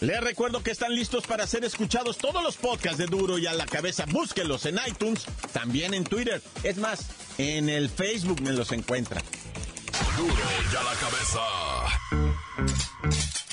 Les 0.00 0.20
recuerdo 0.20 0.62
que 0.62 0.70
están 0.70 0.94
listos 0.94 1.26
para 1.26 1.46
ser 1.46 1.64
escuchados 1.64 2.18
todos 2.18 2.42
los 2.42 2.56
podcasts 2.56 2.98
de 2.98 3.06
Duro 3.06 3.36
y 3.38 3.46
a 3.46 3.54
la 3.54 3.66
cabeza. 3.66 4.04
Búsquenlos 4.06 4.64
en 4.66 4.78
iTunes, 4.86 5.24
también 5.52 5.92
en 5.92 6.04
Twitter. 6.04 6.40
Es 6.62 6.76
más, 6.76 7.10
en 7.36 7.68
el 7.68 7.88
Facebook 7.88 8.40
me 8.40 8.52
los 8.52 8.70
encuentran. 8.70 9.22
Duro 10.16 10.34
y 10.72 10.76
a 10.76 10.82
la 10.82 10.94
cabeza. 11.00 11.40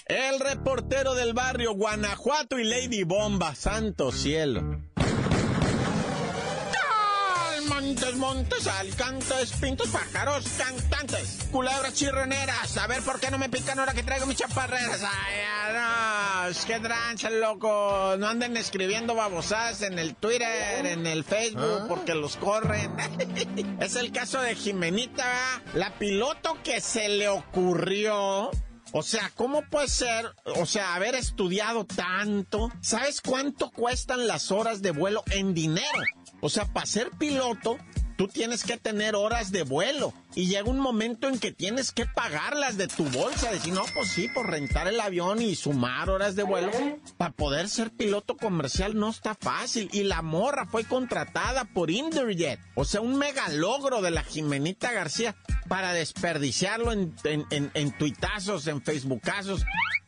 El 0.06 0.40
reportero 0.40 1.16
del 1.16 1.34
barrio 1.34 1.74
Guanajuato 1.74 2.60
y 2.60 2.64
Lady 2.64 3.04
Bomba, 3.04 3.56
santo 3.56 4.12
cielo. 4.12 4.82
Montes, 7.68 8.16
montes, 8.16 8.68
alcantes, 8.68 9.54
pintos, 9.54 9.90
pájaros, 9.90 10.46
cantantes, 10.58 11.48
culebras 11.52 11.94
chirroneras. 11.94 12.78
A 12.78 12.88
ver 12.88 13.02
por 13.02 13.20
qué 13.20 13.32
no 13.32 13.38
me 13.38 13.50
pican 13.50 13.80
ahora 13.80 13.94
que 13.94 14.04
traigo 14.04 14.26
mis 14.26 14.38
chaparreras. 14.38 15.02
Ay, 15.04 15.74
no, 15.74 16.66
que 16.66 16.80
trancha, 16.80 17.30
loco. 17.30 18.16
No 18.18 18.28
anden 18.28 18.58
escribiendo 18.58 19.16
babosadas 19.16 19.82
en 19.82 20.00
el 20.00 20.16
Twitter, 20.16 20.86
en 20.86 21.06
el 21.08 21.24
Facebook, 21.24 21.88
porque 21.88 22.16
los 22.16 22.38
corren. 22.38 22.92
es 23.80 23.96
el 23.96 24.12
caso 24.12 24.42
de 24.42 24.56
Jimenita, 24.56 25.62
la 25.74 25.92
piloto 25.98 26.58
que 26.64 26.82
se 26.82 27.10
le 27.10 27.28
ocurrió 27.28 28.52
o 28.98 29.04
sea, 29.04 29.30
¿cómo 29.36 29.62
puede 29.64 29.90
ser, 29.90 30.26
o 30.56 30.66
sea, 30.66 30.96
haber 30.96 31.16
estudiado 31.16 31.86
tanto? 31.86 32.72
¿Sabes 32.80 33.20
cuánto 33.20 33.70
cuestan 33.70 34.26
las 34.26 34.52
horas 34.52 34.82
de 34.82 34.92
vuelo 34.92 35.22
en 35.32 35.54
dinero? 35.54 36.00
O 36.46 36.50
sea, 36.50 36.66
para 36.66 36.86
ser 36.86 37.10
piloto, 37.10 37.80
tú 38.18 38.28
tienes 38.28 38.64
que 38.64 38.78
tener 38.78 39.16
horas 39.16 39.52
de 39.52 39.64
vuelo. 39.64 40.14
Y 40.36 40.46
llega 40.46 40.70
un 40.70 40.78
momento 40.78 41.28
en 41.28 41.40
que 41.40 41.52
tienes 41.52 41.92
que 41.92 42.06
pagarlas 42.06 42.78
de 42.78 42.88
tu 42.88 43.06
bolsa. 43.06 43.52
Decir, 43.52 43.74
no, 43.74 43.82
pues 43.96 44.10
sí, 44.10 44.28
por 44.28 44.52
rentar 44.52 44.88
el 44.88 45.00
avión 45.00 45.42
y 45.42 45.56
sumar 45.56 46.08
horas 46.12 46.36
de 46.36 46.44
vuelo. 46.44 46.70
Para 47.18 47.32
poder 47.32 47.68
ser 47.68 47.90
piloto 47.90 48.38
comercial 48.38 48.96
no 48.96 49.10
está 49.10 49.34
fácil. 49.34 49.90
Y 49.92 50.04
la 50.04 50.22
morra 50.22 50.68
fue 50.68 50.84
contratada 50.84 51.66
por 51.66 51.90
Interjet. 51.90 52.60
O 52.76 52.86
sea, 52.86 53.02
un 53.02 53.18
mega 53.18 53.50
logro 53.50 54.04
de 54.04 54.12
la 54.12 54.24
Jimenita 54.24 54.92
García 54.92 55.36
para 55.68 55.94
desperdiciarlo 55.94 56.92
en, 56.92 57.16
en, 57.24 57.48
en, 57.50 57.72
en 57.74 57.98
tuitazos, 57.98 58.68
en 58.68 58.84
facebookazos. 58.84 59.66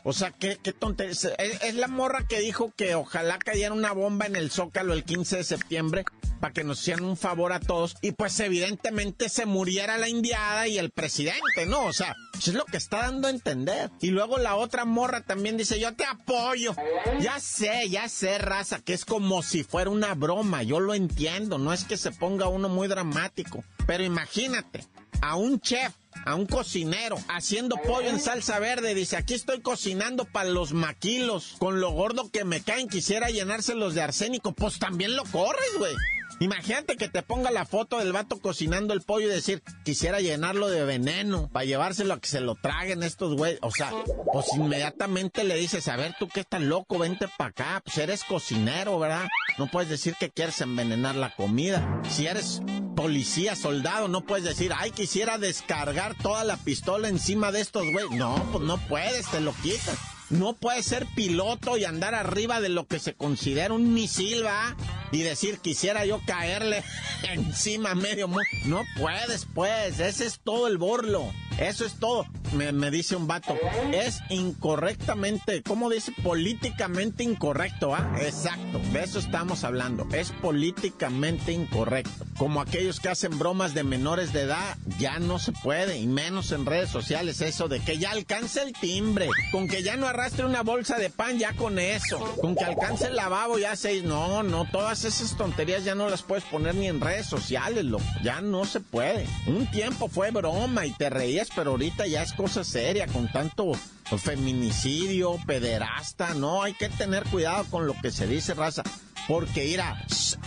O 0.10 0.14
sea, 0.14 0.32
qué, 0.32 0.58
qué 0.64 0.72
tontería. 0.72 1.12
Es, 1.12 1.76
la 1.76 1.90
morra 1.90 2.26
que 2.26 2.40
dijo 2.40 2.72
que 2.78 2.96
ojalá 2.96 3.38
cayera 3.40 3.74
una 3.74 3.92
bomba 3.92 4.26
en 4.26 4.38
el 4.38 4.52
Zócalo 4.52 4.94
el 4.94 5.04
15 5.04 5.36
de 5.36 5.44
septiembre 5.44 6.06
para 6.40 6.54
que 6.54 6.64
nos 6.64 6.80
hicieran 6.80 7.04
un 7.04 7.18
favor 7.18 7.52
a 7.52 7.60
todos 7.60 7.98
y 8.02 8.14
pues 8.14 8.40
evidentemente 8.40 9.28
se 9.28 9.46
muriera 9.46 9.98
la 9.98 10.08
indiada 10.08 10.66
y 10.70 10.78
el 10.78 10.92
presidente, 10.92 11.66
¿no? 11.66 11.84
O 11.84 11.92
sea, 11.92 12.16
es 12.38 12.54
lo 12.54 12.64
que 12.64 12.78
está 12.78 13.00
dando 13.00 13.28
a 13.28 13.32
entender. 13.32 13.92
Y 14.00 14.12
luego 14.12 14.38
la 14.38 14.56
otra 14.56 14.86
morra 14.86 15.26
también 15.26 15.58
dice, 15.58 15.78
yo 15.78 15.94
te 15.94 16.06
apoyo. 16.06 16.74
Ya 17.20 17.42
sé, 17.42 17.90
ya 17.90 18.08
sé, 18.08 18.38
raza, 18.38 18.80
que 18.80 18.94
es 18.94 19.04
como 19.04 19.44
si 19.44 19.66
fuera 19.66 19.90
una 19.90 20.14
broma, 20.14 20.64
yo 20.64 20.80
lo 20.80 20.94
entiendo, 20.94 21.58
no 21.58 21.74
es 21.74 21.84
que 21.84 21.98
se 21.98 22.14
ponga 22.14 22.48
uno 22.48 22.70
muy 22.70 22.88
dramático, 22.88 23.62
pero 23.86 24.06
imagínate, 24.06 24.86
a 25.20 25.36
un 25.36 25.60
chef 25.60 25.94
a 26.26 26.36
un 26.36 26.46
cocinero 26.46 27.18
haciendo 27.30 27.78
pollo 27.78 28.10
en 28.10 28.20
salsa 28.20 28.60
verde. 28.60 28.96
Dice, 28.96 29.18
aquí 29.18 29.34
estoy 29.34 29.62
cocinando 29.62 30.26
para 30.26 30.50
los 30.50 30.74
maquilos. 30.74 31.56
Con 31.60 31.80
lo 31.80 31.92
gordo 31.92 32.30
que 32.32 32.46
me 32.46 32.62
caen, 32.62 32.88
quisiera 32.88 33.30
llenárselos 33.30 33.94
de 33.94 34.02
arsénico. 34.02 34.54
Pues 34.54 34.80
también 34.80 35.16
lo 35.16 35.24
corres, 35.24 35.78
güey. 35.78 35.96
Imagínate 36.40 36.98
que 36.98 37.10
te 37.10 37.24
ponga 37.24 37.50
la 37.50 37.66
foto 37.66 37.98
del 37.98 38.14
vato 38.14 38.40
cocinando 38.40 38.94
el 38.94 39.02
pollo 39.02 39.28
y 39.28 39.32
decir, 39.32 39.64
quisiera 39.84 40.20
llenarlo 40.20 40.68
de 40.68 40.86
veneno 40.86 41.50
para 41.52 41.66
llevárselo 41.66 42.14
a 42.14 42.20
que 42.20 42.28
se 42.28 42.42
lo 42.42 42.54
traguen 42.54 43.02
estos 43.02 43.36
güeyes. 43.36 43.60
O 43.64 43.72
sea, 43.72 43.92
pues 44.32 44.46
inmediatamente 44.56 45.44
le 45.44 45.56
dices, 45.56 45.88
a 45.88 45.96
ver, 45.96 46.14
tú 46.20 46.28
que 46.28 46.42
estás 46.42 46.62
loco, 46.62 47.00
vente 47.00 47.28
para 47.38 47.50
acá. 47.50 47.82
Pues 47.84 47.98
eres 47.98 48.24
cocinero, 48.24 49.00
¿verdad? 49.00 49.28
No 49.58 49.68
puedes 49.72 49.90
decir 49.90 50.16
que 50.20 50.30
quieres 50.30 50.62
envenenar 50.62 51.16
la 51.16 51.34
comida. 51.34 52.02
Si 52.08 52.28
eres 52.28 52.62
policía, 52.98 53.56
soldado, 53.56 54.08
no 54.08 54.22
puedes 54.22 54.44
decir, 54.44 54.74
ay, 54.76 54.90
quisiera 54.90 55.38
descargar 55.38 56.16
toda 56.16 56.44
la 56.44 56.58
pistola 56.58 57.08
encima 57.08 57.52
de 57.52 57.62
estos 57.62 57.84
güeyes. 57.92 58.10
No, 58.18 58.44
pues 58.52 58.64
no 58.64 58.80
puedes, 58.88 59.28
te 59.28 59.40
lo 59.40 59.54
quitas. 59.54 60.17
No 60.30 60.54
puedes 60.54 60.86
ser 60.86 61.06
piloto 61.16 61.78
y 61.78 61.86
andar 61.86 62.14
arriba 62.14 62.60
de 62.60 62.70
lo 62.70 62.86
que 62.86 63.00
se 63.00 63.14
considera 63.14 63.74
un 63.74 63.94
misil, 63.94 64.46
¿va? 64.46 64.76
Y 65.12 65.22
decir, 65.22 65.60
quisiera 65.60 66.06
yo 66.06 66.20
caerle 66.26 66.84
encima 67.32 67.96
medio 67.96 68.28
mundo. 68.28 68.44
No 68.66 68.84
puedes, 68.98 69.48
pues. 69.54 70.00
Ese 70.00 70.26
es 70.26 70.40
todo 70.44 70.68
el 70.68 70.78
borlo. 70.78 71.32
Eso 71.60 71.86
es 71.86 71.94
todo. 71.96 72.26
Me, 72.54 72.72
me, 72.72 72.92
dice 72.92 73.16
un 73.16 73.26
vato. 73.26 73.58
Es 73.92 74.20
incorrectamente, 74.30 75.64
¿cómo 75.64 75.90
dice? 75.90 76.12
Políticamente 76.24 77.24
incorrecto, 77.24 77.96
¿ah? 77.96 78.16
Exacto. 78.22 78.80
De 78.94 79.04
eso 79.04 79.18
estamos 79.18 79.64
hablando. 79.64 80.08
Es 80.12 80.32
políticamente 80.32 81.52
incorrecto. 81.52 82.26
Como 82.38 82.62
aquellos 82.62 83.00
que 83.00 83.10
hacen 83.10 83.40
bromas 83.40 83.74
de 83.74 83.84
menores 83.84 84.34
de 84.34 84.42
edad, 84.42 84.78
ya 85.00 85.20
no 85.20 85.40
se 85.40 85.52
puede. 85.52 85.98
Y 85.98 86.06
menos 86.06 86.52
en 86.52 86.66
redes 86.66 86.90
sociales. 86.90 87.42
Eso 87.42 87.68
de 87.68 87.80
que 87.80 87.98
ya 87.98 88.12
alcance 88.12 88.62
el 88.62 88.74
timbre. 88.74 89.28
Con 89.52 89.68
que 89.68 89.82
ya 89.82 89.98
no 89.98 90.08
arrastre 90.18 90.46
una 90.46 90.64
bolsa 90.64 90.98
de 90.98 91.12
pan, 91.12 91.38
ya 91.38 91.54
con 91.54 91.78
eso. 91.78 92.18
Con 92.42 92.56
que 92.56 92.64
alcance 92.64 93.06
el 93.06 93.16
lavabo, 93.16 93.60
ya 93.60 93.76
seis. 93.76 94.04
No, 94.04 94.42
no, 94.42 94.66
todas 94.66 95.06
esas 95.06 95.38
tonterías 95.38 95.84
ya 95.84 95.94
no 95.94 96.10
las 96.10 96.24
puedes 96.24 96.44
poner 96.44 96.74
ni 96.74 96.88
en 96.88 97.00
redes 97.00 97.28
sociales, 97.28 97.86
loco. 97.86 98.04
Ya 98.24 98.42
no 98.42 98.66
se 98.66 98.80
puede. 98.80 99.28
Un 99.46 99.70
tiempo 99.70 100.08
fue 100.08 100.32
broma 100.32 100.86
y 100.86 100.92
te 100.92 101.10
reías 101.10 101.50
pero 101.56 101.72
ahorita 101.72 102.08
ya 102.08 102.24
es 102.24 102.34
cosa 102.34 102.64
seria 102.64 103.08
con 103.08 103.32
tanto 103.32 103.74
feminicidio, 104.16 105.38
pederasta, 105.46 106.34
no, 106.34 106.64
hay 106.64 106.74
que 106.74 106.88
tener 106.88 107.24
cuidado 107.26 107.66
con 107.70 107.86
lo 107.86 107.94
que 108.02 108.12
se 108.12 108.26
dice, 108.26 108.54
raza, 108.54 108.84
porque 109.28 109.66
mira, 109.66 110.06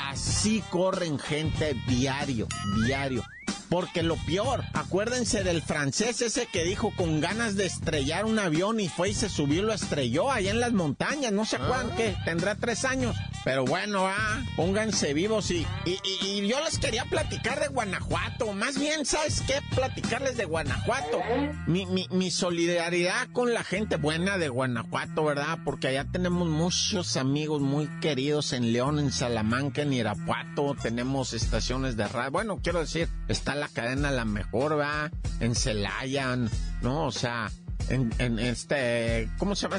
así 0.09 0.63
corren 0.71 1.19
gente 1.19 1.75
diario, 1.87 2.49
diario. 2.85 3.23
Porque 3.69 4.03
lo 4.03 4.17
peor, 4.17 4.65
acuérdense 4.75 5.45
del 5.45 5.63
francés 5.63 6.21
ese 6.23 6.47
que 6.47 6.65
dijo 6.65 6.93
con 6.97 7.21
ganas 7.21 7.55
de 7.55 7.67
estrellar 7.67 8.25
un 8.25 8.41
avión 8.41 8.81
y 8.81 8.89
fue 8.89 9.11
y 9.11 9.15
se 9.15 9.29
subió 9.29 9.63
y 9.63 9.65
lo 9.65 9.73
estrelló 9.73 10.29
allá 10.33 10.51
en 10.51 10.59
las 10.59 10.73
montañas, 10.73 11.31
¿no 11.31 11.45
se 11.45 11.55
acuerdan 11.55 11.95
que 11.97 12.17
tendrá 12.25 12.57
tres 12.57 12.85
años? 12.85 13.15
Pero 13.45 13.65
bueno, 13.65 14.07
ah, 14.07 14.43
pónganse 14.57 15.15
vivos 15.15 15.51
y, 15.51 15.67
y, 15.87 16.47
yo 16.47 16.63
les 16.63 16.79
quería 16.79 17.05
platicar 17.07 17.59
de 17.61 17.69
Guanajuato. 17.69 18.53
Más 18.53 18.79
bien, 18.79 19.07
¿sabes 19.07 19.43
qué? 19.47 19.55
Platicarles 19.75 20.37
de 20.37 20.45
Guanajuato. 20.45 21.23
Mi, 21.67 21.87
mi, 21.87 22.07
mi 22.11 22.31
solidaridad 22.31 23.29
con 23.33 23.55
la 23.55 23.65
gente 23.65 23.97
buena 23.97 24.37
de 24.37 24.49
Guanajuato, 24.49 25.25
¿verdad? 25.25 25.59
Porque 25.65 25.89
allá 25.89 26.05
tenemos 26.11 26.49
muchos 26.49 27.17
amigos 27.17 27.63
muy 27.63 27.87
queridos 28.01 28.53
en 28.53 28.70
León, 28.73 28.99
en 28.99 29.13
Salamanca, 29.13 29.83
en 29.83 29.93
Irapuato. 29.93 30.77
Tenemos 30.81 31.33
estaciones 31.33 31.97
de 31.97 32.09
radio. 32.09 32.31
Bueno, 32.31 32.61
quiero 32.63 32.81
decir, 32.81 33.09
está 33.29 33.55
la 33.55 33.69
cadena 33.69 34.11
La 34.11 34.25
Mejor, 34.25 34.77
¿verdad? 34.77 35.13
En 35.41 35.55
Celaya, 35.55 36.37
¿no? 36.83 37.07
O 37.07 37.13
sea, 37.13 37.51
en, 37.89 38.39
este, 38.39 39.29
¿cómo 39.39 39.55
se 39.55 39.69
llama? 39.69 39.79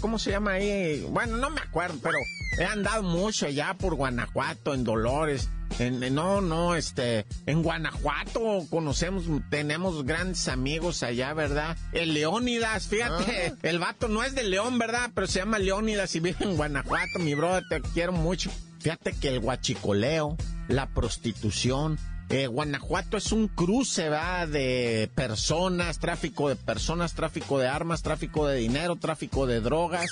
¿Cómo 0.00 0.18
se 0.18 0.30
llama 0.30 0.52
ahí? 0.52 1.06
Bueno, 1.10 1.36
no 1.36 1.50
me 1.50 1.60
acuerdo, 1.60 1.98
pero 2.02 2.16
he 2.58 2.64
andado 2.64 3.02
mucho 3.02 3.46
allá 3.46 3.74
por 3.74 3.94
Guanajuato, 3.94 4.74
en 4.74 4.84
Dolores. 4.84 5.50
En, 5.78 6.14
no, 6.14 6.40
no, 6.40 6.74
este, 6.74 7.26
en 7.46 7.62
Guanajuato 7.62 8.66
conocemos, 8.70 9.24
tenemos 9.50 10.04
grandes 10.04 10.48
amigos 10.48 11.02
allá, 11.02 11.32
¿verdad? 11.34 11.76
El 11.92 12.14
Leónidas, 12.14 12.88
fíjate, 12.88 13.52
ah. 13.52 13.58
el 13.62 13.78
vato 13.78 14.08
no 14.08 14.22
es 14.22 14.34
de 14.34 14.44
León, 14.44 14.78
¿verdad? 14.78 15.10
Pero 15.14 15.26
se 15.26 15.40
llama 15.40 15.58
Leónidas 15.58 16.14
y 16.14 16.20
vive 16.20 16.36
en 16.40 16.56
Guanajuato, 16.56 17.18
mi 17.18 17.34
brother, 17.34 17.64
te 17.68 17.80
quiero 17.80 18.12
mucho. 18.12 18.50
Fíjate 18.80 19.12
que 19.12 19.28
el 19.28 19.40
guachicoleo, 19.40 20.36
la 20.68 20.88
prostitución, 20.88 21.98
eh, 22.32 22.46
Guanajuato 22.46 23.18
es 23.18 23.30
un 23.30 23.46
cruce, 23.46 24.08
va, 24.08 24.46
de 24.46 25.10
personas, 25.14 25.98
tráfico 25.98 26.48
de 26.48 26.56
personas, 26.56 27.12
tráfico 27.12 27.58
de 27.58 27.68
armas, 27.68 28.02
tráfico 28.02 28.46
de 28.46 28.56
dinero, 28.56 28.96
tráfico 28.96 29.46
de 29.46 29.60
drogas, 29.60 30.06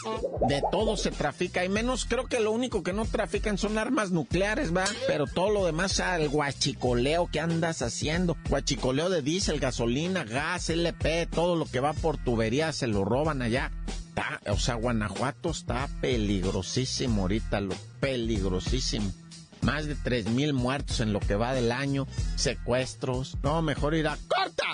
de 0.46 0.62
todo 0.70 0.98
se 0.98 1.12
trafica. 1.12 1.64
Y 1.64 1.70
menos 1.70 2.04
creo 2.04 2.26
que 2.26 2.40
lo 2.40 2.52
único 2.52 2.82
que 2.82 2.92
no 2.92 3.06
trafican 3.06 3.56
son 3.56 3.78
armas 3.78 4.10
nucleares, 4.10 4.76
va. 4.76 4.84
Pero 5.06 5.26
todo 5.26 5.50
lo 5.50 5.64
demás, 5.64 5.98
el 5.98 6.28
guachicoleo 6.28 7.28
que 7.32 7.40
andas 7.40 7.80
haciendo, 7.80 8.36
guachicoleo 8.50 9.08
de 9.08 9.22
diésel, 9.22 9.58
gasolina, 9.58 10.24
gas, 10.24 10.68
LP, 10.68 11.26
todo 11.26 11.56
lo 11.56 11.64
que 11.64 11.80
va 11.80 11.94
por 11.94 12.18
tubería 12.18 12.72
se 12.72 12.86
lo 12.86 13.04
roban 13.04 13.40
allá. 13.40 13.70
o 14.46 14.58
sea, 14.58 14.74
Guanajuato 14.74 15.50
está 15.50 15.88
peligrosísimo 16.02 17.22
ahorita, 17.22 17.60
lo 17.60 17.74
peligrosísimo. 18.00 19.10
Más 19.62 19.86
de 19.86 19.96
3.000 19.96 20.52
muertos 20.52 21.00
en 21.00 21.12
lo 21.12 21.20
que 21.20 21.34
va 21.34 21.52
del 21.52 21.72
año, 21.72 22.06
secuestros. 22.36 23.36
No, 23.42 23.60
mejor 23.62 23.94
ir 23.94 24.08
a 24.08 24.16
corta. 24.28 24.64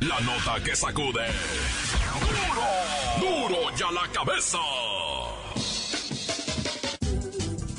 La 0.00 0.20
nota 0.20 0.62
que 0.62 0.76
sacude. 0.76 1.24
¡Duro! 2.20 3.48
¡Duro 3.48 3.76
ya 3.76 3.90
la 3.90 4.06
cabeza! 4.12 4.58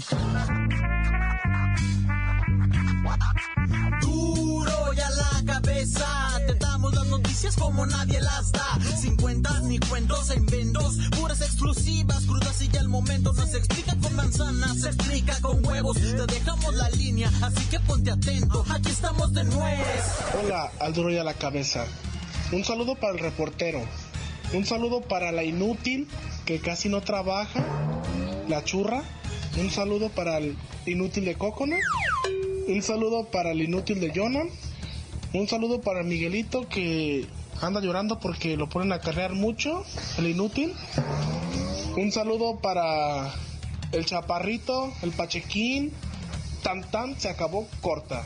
Noticias 7.33 7.57
como 7.57 7.87
nadie 7.87 8.21
las 8.21 8.53
da. 8.53 8.79
Sin 9.01 9.17
cuentas 9.17 9.63
ni 9.63 9.79
cuentos 9.79 10.31
en 10.31 10.45
vendos. 10.45 10.99
Puras 11.19 11.41
exclusivas, 11.41 12.27
crudas 12.27 12.61
y 12.61 12.69
ya 12.69 12.81
el 12.81 12.89
momento. 12.89 13.33
No 13.33 13.47
se 13.47 13.57
explica 13.57 13.97
con 13.97 14.15
manzanas, 14.15 14.83
se 14.83 14.89
explica 14.89 15.41
con 15.41 15.65
huevos. 15.65 15.97
Te 15.97 16.27
dejamos 16.27 16.75
la 16.75 16.91
línea, 16.91 17.31
así 17.41 17.65
que 17.71 17.81
ponte 17.81 18.11
atento. 18.11 18.63
Aquí 18.69 18.91
estamos 18.91 19.33
de 19.33 19.45
nuevo. 19.45 19.83
Hola, 20.43 20.71
al 20.79 21.19
a 21.19 21.25
la 21.25 21.33
cabeza. 21.33 21.87
Un 22.53 22.65
saludo 22.65 22.97
para 22.97 23.15
el 23.15 23.19
reportero. 23.19 23.81
Un 24.53 24.67
saludo 24.67 25.01
para 25.01 25.33
la 25.33 25.43
inútil 25.43 26.09
que 26.45 26.61
casi 26.61 26.91
no 26.91 27.01
trabaja. 27.01 27.65
La 28.47 28.63
churra. 28.63 29.03
Un 29.59 29.71
saludo 29.71 30.11
para 30.11 30.37
el 30.37 30.59
inútil 30.85 31.25
de 31.25 31.35
Coconut. 31.37 31.81
Un 32.69 32.83
saludo 32.83 33.25
para 33.25 33.53
el 33.53 33.63
inútil 33.63 34.01
de 34.01 34.13
Jonah 34.15 34.45
un 35.35 35.49
saludo 35.49 35.81
para 35.81 36.03
Miguelito 36.03 36.69
que 36.69 37.27
anda 37.61 37.81
llorando 37.81 38.19
porque 38.19 38.57
lo 38.57 38.69
ponen 38.69 38.93
a 38.93 39.01
carrear 39.01 39.33
mucho, 39.33 39.85
el 40.19 40.27
inútil. 40.27 40.75
Un 41.97 42.11
saludo 42.13 42.59
para 42.61 43.33
el 43.93 44.05
chaparrito, 44.07 44.93
el 45.03 45.13
pachequín. 45.13 45.93
Tan 46.63 46.83
tan 46.91 47.19
se 47.19 47.29
acabó 47.29 47.67
corta. 47.81 48.25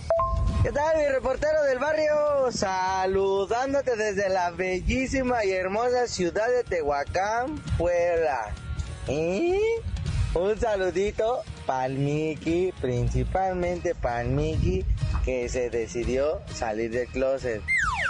¿Qué 0.63 0.71
tal, 0.71 0.99
mi 0.99 1.07
reportero 1.07 1.63
del 1.65 1.79
barrio? 1.79 2.51
Saludándote 2.51 3.97
desde 3.97 4.29
la 4.29 4.51
bellísima 4.51 5.45
y 5.45 5.53
hermosa 5.53 6.07
ciudad 6.07 6.49
de 6.49 6.65
Tehuacán, 6.65 7.63
Puebla. 7.79 8.53
¿Eh? 9.09 9.61
Un 10.39 10.59
saludito 10.61 11.43
para 11.65 11.89
Miki, 11.89 12.71
principalmente 12.79 13.95
para 13.95 14.23
Miki, 14.23 14.85
que 15.25 15.49
se 15.49 15.71
decidió 15.71 16.43
salir 16.53 16.91
del 16.91 17.07
closet. 17.07 17.63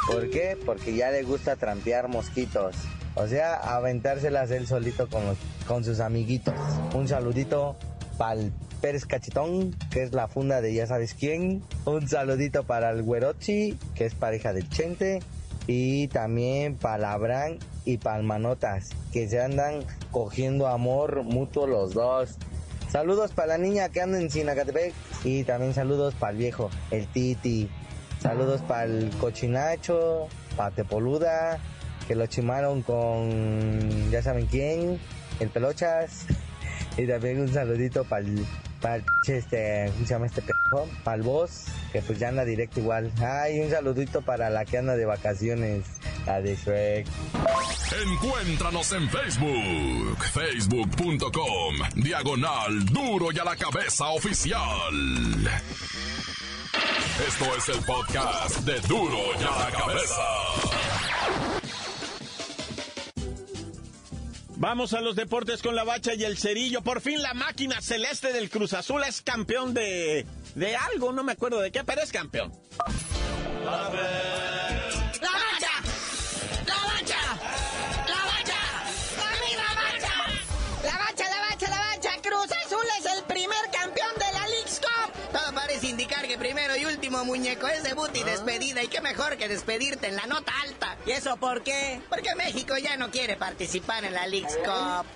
¿Por 0.09 0.29
qué? 0.31 0.59
Porque 0.67 0.97
ya 0.97 1.13
le 1.13 1.23
gusta 1.23 1.55
trampear 1.55 2.09
mosquitos. 2.09 2.75
O 3.15 3.29
sea, 3.29 3.55
aventárselas 3.55 4.51
él 4.51 4.67
solito 4.67 5.09
con, 5.09 5.85
sus 5.85 6.01
amiguitos. 6.01 6.55
Un 6.95 7.07
saludito 7.07 7.77
para 8.19 8.41
el 8.41 8.53
Pérez 8.81 9.07
Cachitón, 9.07 9.77
que 9.93 10.03
es 10.03 10.13
la 10.13 10.27
funda 10.27 10.61
de 10.61 10.75
ya 10.75 10.89
sabes 10.89 11.15
quién. 11.15 11.63
Un 11.85 12.09
saludito 12.09 12.65
para 12.65 12.91
el 12.91 13.05
Güerochi, 13.05 13.79
que 13.95 14.05
es 14.05 14.17
pareja 14.17 14.53
del 14.53 14.69
Chente. 14.69 15.21
Y 15.67 16.09
también 16.09 16.77
para 16.77 17.13
Abraham 17.13 17.59
y 17.85 17.99
para 17.99 18.23
Manotas, 18.23 18.91
que 19.13 19.29
se 19.29 19.41
andan 19.41 19.85
cogiendo 20.11 20.69
amor 20.69 21.23
mutuo 21.25 21.67
los 21.67 21.95
dos. 21.95 22.37
Saludos 22.91 23.33
para 23.33 23.49
la 23.49 23.59
niña 23.59 23.89
que 23.89 24.01
anda 24.01 24.21
en 24.21 24.31
Sinacatepec 24.31 24.95
y 25.25 25.45
también 25.45 25.75
saludos 25.75 26.15
para 26.15 26.33
el 26.33 26.39
viejo, 26.39 26.71
el 26.91 27.07
Titi. 27.09 27.69
Saludos 28.21 28.63
para 28.63 28.85
el 28.85 29.11
cochinacho, 29.19 30.29
para 30.57 30.71
Tepoluda, 30.71 31.59
que 32.07 32.15
lo 32.15 32.27
chimaron 32.27 32.83
con 32.83 34.11
ya 34.11 34.23
saben 34.23 34.47
quién, 34.47 34.99
el 35.41 35.49
Pelochas. 35.51 36.27
Y 36.99 37.07
también 37.07 37.43
un 37.43 37.53
saludito 37.53 38.05
para 38.05 38.25
el, 38.25 38.43
para 38.87 39.03
este, 39.27 39.91
¿cómo 39.95 40.07
se 40.07 40.15
llama 40.15 40.27
este 40.27 40.43
pejo? 40.43 40.89
Para 41.03 41.17
el 41.17 41.23
boss, 41.25 41.65
que 41.93 42.01
pues 42.03 42.21
ya 42.21 42.29
anda 42.29 42.45
directo 42.45 42.79
igual. 42.79 43.11
Ay, 43.21 43.59
un 43.59 43.71
saludito 43.71 44.23
para 44.23 44.49
la 44.49 44.65
que 44.65 44.79
anda 44.79 44.95
de 44.95 45.05
vacaciones, 45.05 45.85
la 46.25 46.41
de 46.41 46.55
Shrek. 46.55 47.07
Encuéntranos 48.13 48.93
en 48.93 49.11
Facebook, 49.11 50.25
facebook.com, 50.33 51.75
diagonal 51.97 52.87
duro 52.87 53.33
y 53.33 53.39
a 53.41 53.45
la 53.45 53.57
cabeza 53.57 54.07
oficial. 54.11 54.61
Esto 57.27 57.57
es 57.57 57.69
el 57.71 57.85
podcast 57.85 58.61
de 58.61 58.79
duro 58.83 59.19
y 59.41 59.43
a 59.43 59.65
la 59.65 59.71
cabeza. 59.77 60.66
Vamos 64.59 64.95
a 64.95 65.01
los 65.03 65.17
deportes 65.17 65.63
con 65.63 65.75
la 65.75 65.85
bacha 65.85 66.15
y 66.15 66.25
el 66.25 66.39
cerillo. 66.39 66.81
Por 66.81 67.01
fin 67.03 67.21
la 67.21 67.35
máquina 67.35 67.81
celeste 67.83 68.33
del 68.33 68.49
Cruz 68.49 68.73
Azul 68.73 69.03
es 69.07 69.21
campeón 69.21 69.75
de... 69.75 70.25
de 70.55 70.77
algo, 70.77 71.13
no 71.13 71.23
me 71.23 71.33
acuerdo 71.33 71.61
de 71.61 71.71
qué, 71.71 71.85
pero 71.85 72.03
es 72.03 72.11
campeón. 72.11 72.53
Primero 86.39 86.77
y 86.77 86.85
último 86.85 87.25
muñeco 87.25 87.67
es 87.67 87.83
debut 87.83 88.11
y 88.15 88.23
ah. 88.23 88.27
despedida. 88.27 88.83
Y 88.83 88.89
qué 88.89 89.01
mejor 89.01 89.37
que 89.37 89.49
despedirte 89.49 90.09
en 90.09 90.17
la 90.17 90.27
nota 90.27 90.53
alta. 90.63 90.97
¿Y 91.07 91.13
eso 91.13 91.37
por 91.37 91.63
qué? 91.63 92.01
Porque 92.09 92.35
México 92.35 92.77
ya 92.77 92.97
no 92.97 93.11
quiere 93.11 93.37
participar 93.37 94.05
en 94.05 94.15
la 94.15 94.27
League's 94.27 94.57
Cup. 94.59 95.07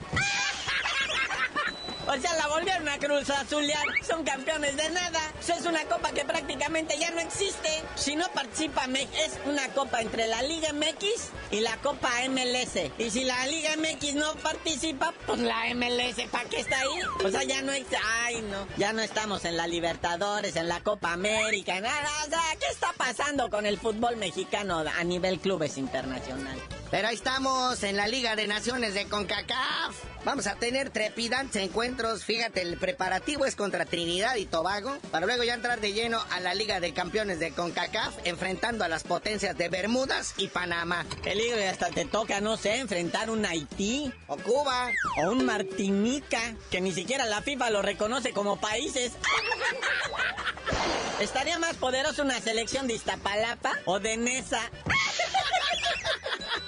O 2.10 2.20
sea, 2.20 2.34
la 2.34 2.48
volvieron 2.48 2.88
a 2.88 2.98
Cruz 2.98 3.30
Azulear. 3.30 3.84
Son 4.04 4.24
campeones 4.24 4.76
de 4.76 4.90
nada. 4.90 5.20
es 5.46 5.64
una 5.64 5.84
copa 5.84 6.10
que 6.10 6.24
prácticamente 6.24 6.98
ya 6.98 7.12
no 7.12 7.20
existe. 7.20 7.68
Si 7.94 8.16
no 8.16 8.26
participa, 8.32 8.86
es 8.86 9.38
una 9.46 9.68
copa 9.68 10.00
entre 10.00 10.26
la 10.26 10.42
Liga 10.42 10.72
MX 10.72 11.30
y 11.52 11.60
la 11.60 11.76
Copa 11.76 12.10
MLS. 12.28 12.90
Y 12.98 13.10
si 13.10 13.22
la 13.22 13.46
Liga 13.46 13.76
MX 13.76 14.14
no 14.16 14.34
participa, 14.42 15.14
pues 15.24 15.38
la 15.38 15.72
MLS, 15.72 16.28
¿para 16.32 16.48
qué 16.48 16.58
está 16.58 16.80
ahí? 16.80 17.00
O 17.24 17.30
sea, 17.30 17.44
ya 17.44 17.62
no 17.62 17.70
hay... 17.70 17.86
Ay, 18.24 18.42
no. 18.42 18.66
Ya 18.76 18.92
no 18.92 19.02
estamos 19.02 19.44
en 19.44 19.56
la 19.56 19.68
Libertadores, 19.68 20.56
en 20.56 20.66
la 20.66 20.80
Copa 20.80 21.12
América, 21.12 21.80
nada. 21.80 22.08
O 22.26 22.28
sea, 22.28 22.42
¿qué 22.58 22.66
está 22.72 22.92
pasando 22.96 23.50
con 23.50 23.66
el 23.66 23.78
fútbol 23.78 24.16
mexicano 24.16 24.80
a 24.80 25.04
nivel 25.04 25.38
clubes 25.38 25.78
internacional? 25.78 26.58
Pero 26.90 27.06
ahí 27.06 27.14
estamos 27.14 27.84
en 27.84 27.96
la 27.96 28.08
Liga 28.08 28.34
de 28.34 28.48
Naciones 28.48 28.94
de 28.94 29.06
CONCACAF. 29.06 29.94
Vamos 30.24 30.48
a 30.48 30.56
tener 30.56 30.90
trepidantes 30.90 31.62
encuentros. 31.62 32.24
Fíjate, 32.24 32.62
el 32.62 32.78
preparativo 32.78 33.46
es 33.46 33.54
contra 33.54 33.84
Trinidad 33.84 34.34
y 34.34 34.44
Tobago, 34.44 34.98
para 35.12 35.24
luego 35.24 35.44
ya 35.44 35.54
entrar 35.54 35.80
de 35.80 35.92
lleno 35.92 36.20
a 36.30 36.40
la 36.40 36.52
Liga 36.52 36.80
de 36.80 36.92
Campeones 36.92 37.38
de 37.38 37.52
CONCACAF, 37.52 38.16
enfrentando 38.24 38.84
a 38.84 38.88
las 38.88 39.04
potencias 39.04 39.56
de 39.56 39.68
Bermudas 39.68 40.34
y 40.36 40.48
Panamá. 40.48 41.06
Peligro 41.22 41.60
y 41.60 41.64
hasta 41.64 41.90
te 41.90 42.06
toca, 42.06 42.40
no 42.40 42.56
sé, 42.56 42.78
enfrentar 42.78 43.30
un 43.30 43.46
Haití. 43.46 44.12
O 44.26 44.36
Cuba. 44.36 44.90
O 45.18 45.30
un 45.30 45.46
Martinica, 45.46 46.40
que 46.72 46.80
ni 46.80 46.92
siquiera 46.92 47.24
la 47.24 47.40
FIFA 47.40 47.70
lo 47.70 47.82
reconoce 47.82 48.32
como 48.32 48.60
países. 48.60 49.12
Estaría 51.20 51.58
más 51.58 51.76
poderoso 51.76 52.22
una 52.22 52.40
selección 52.40 52.88
de 52.88 52.94
Iztapalapa 52.94 53.74
o 53.84 54.00
de 54.00 54.16
Nesa. 54.16 54.62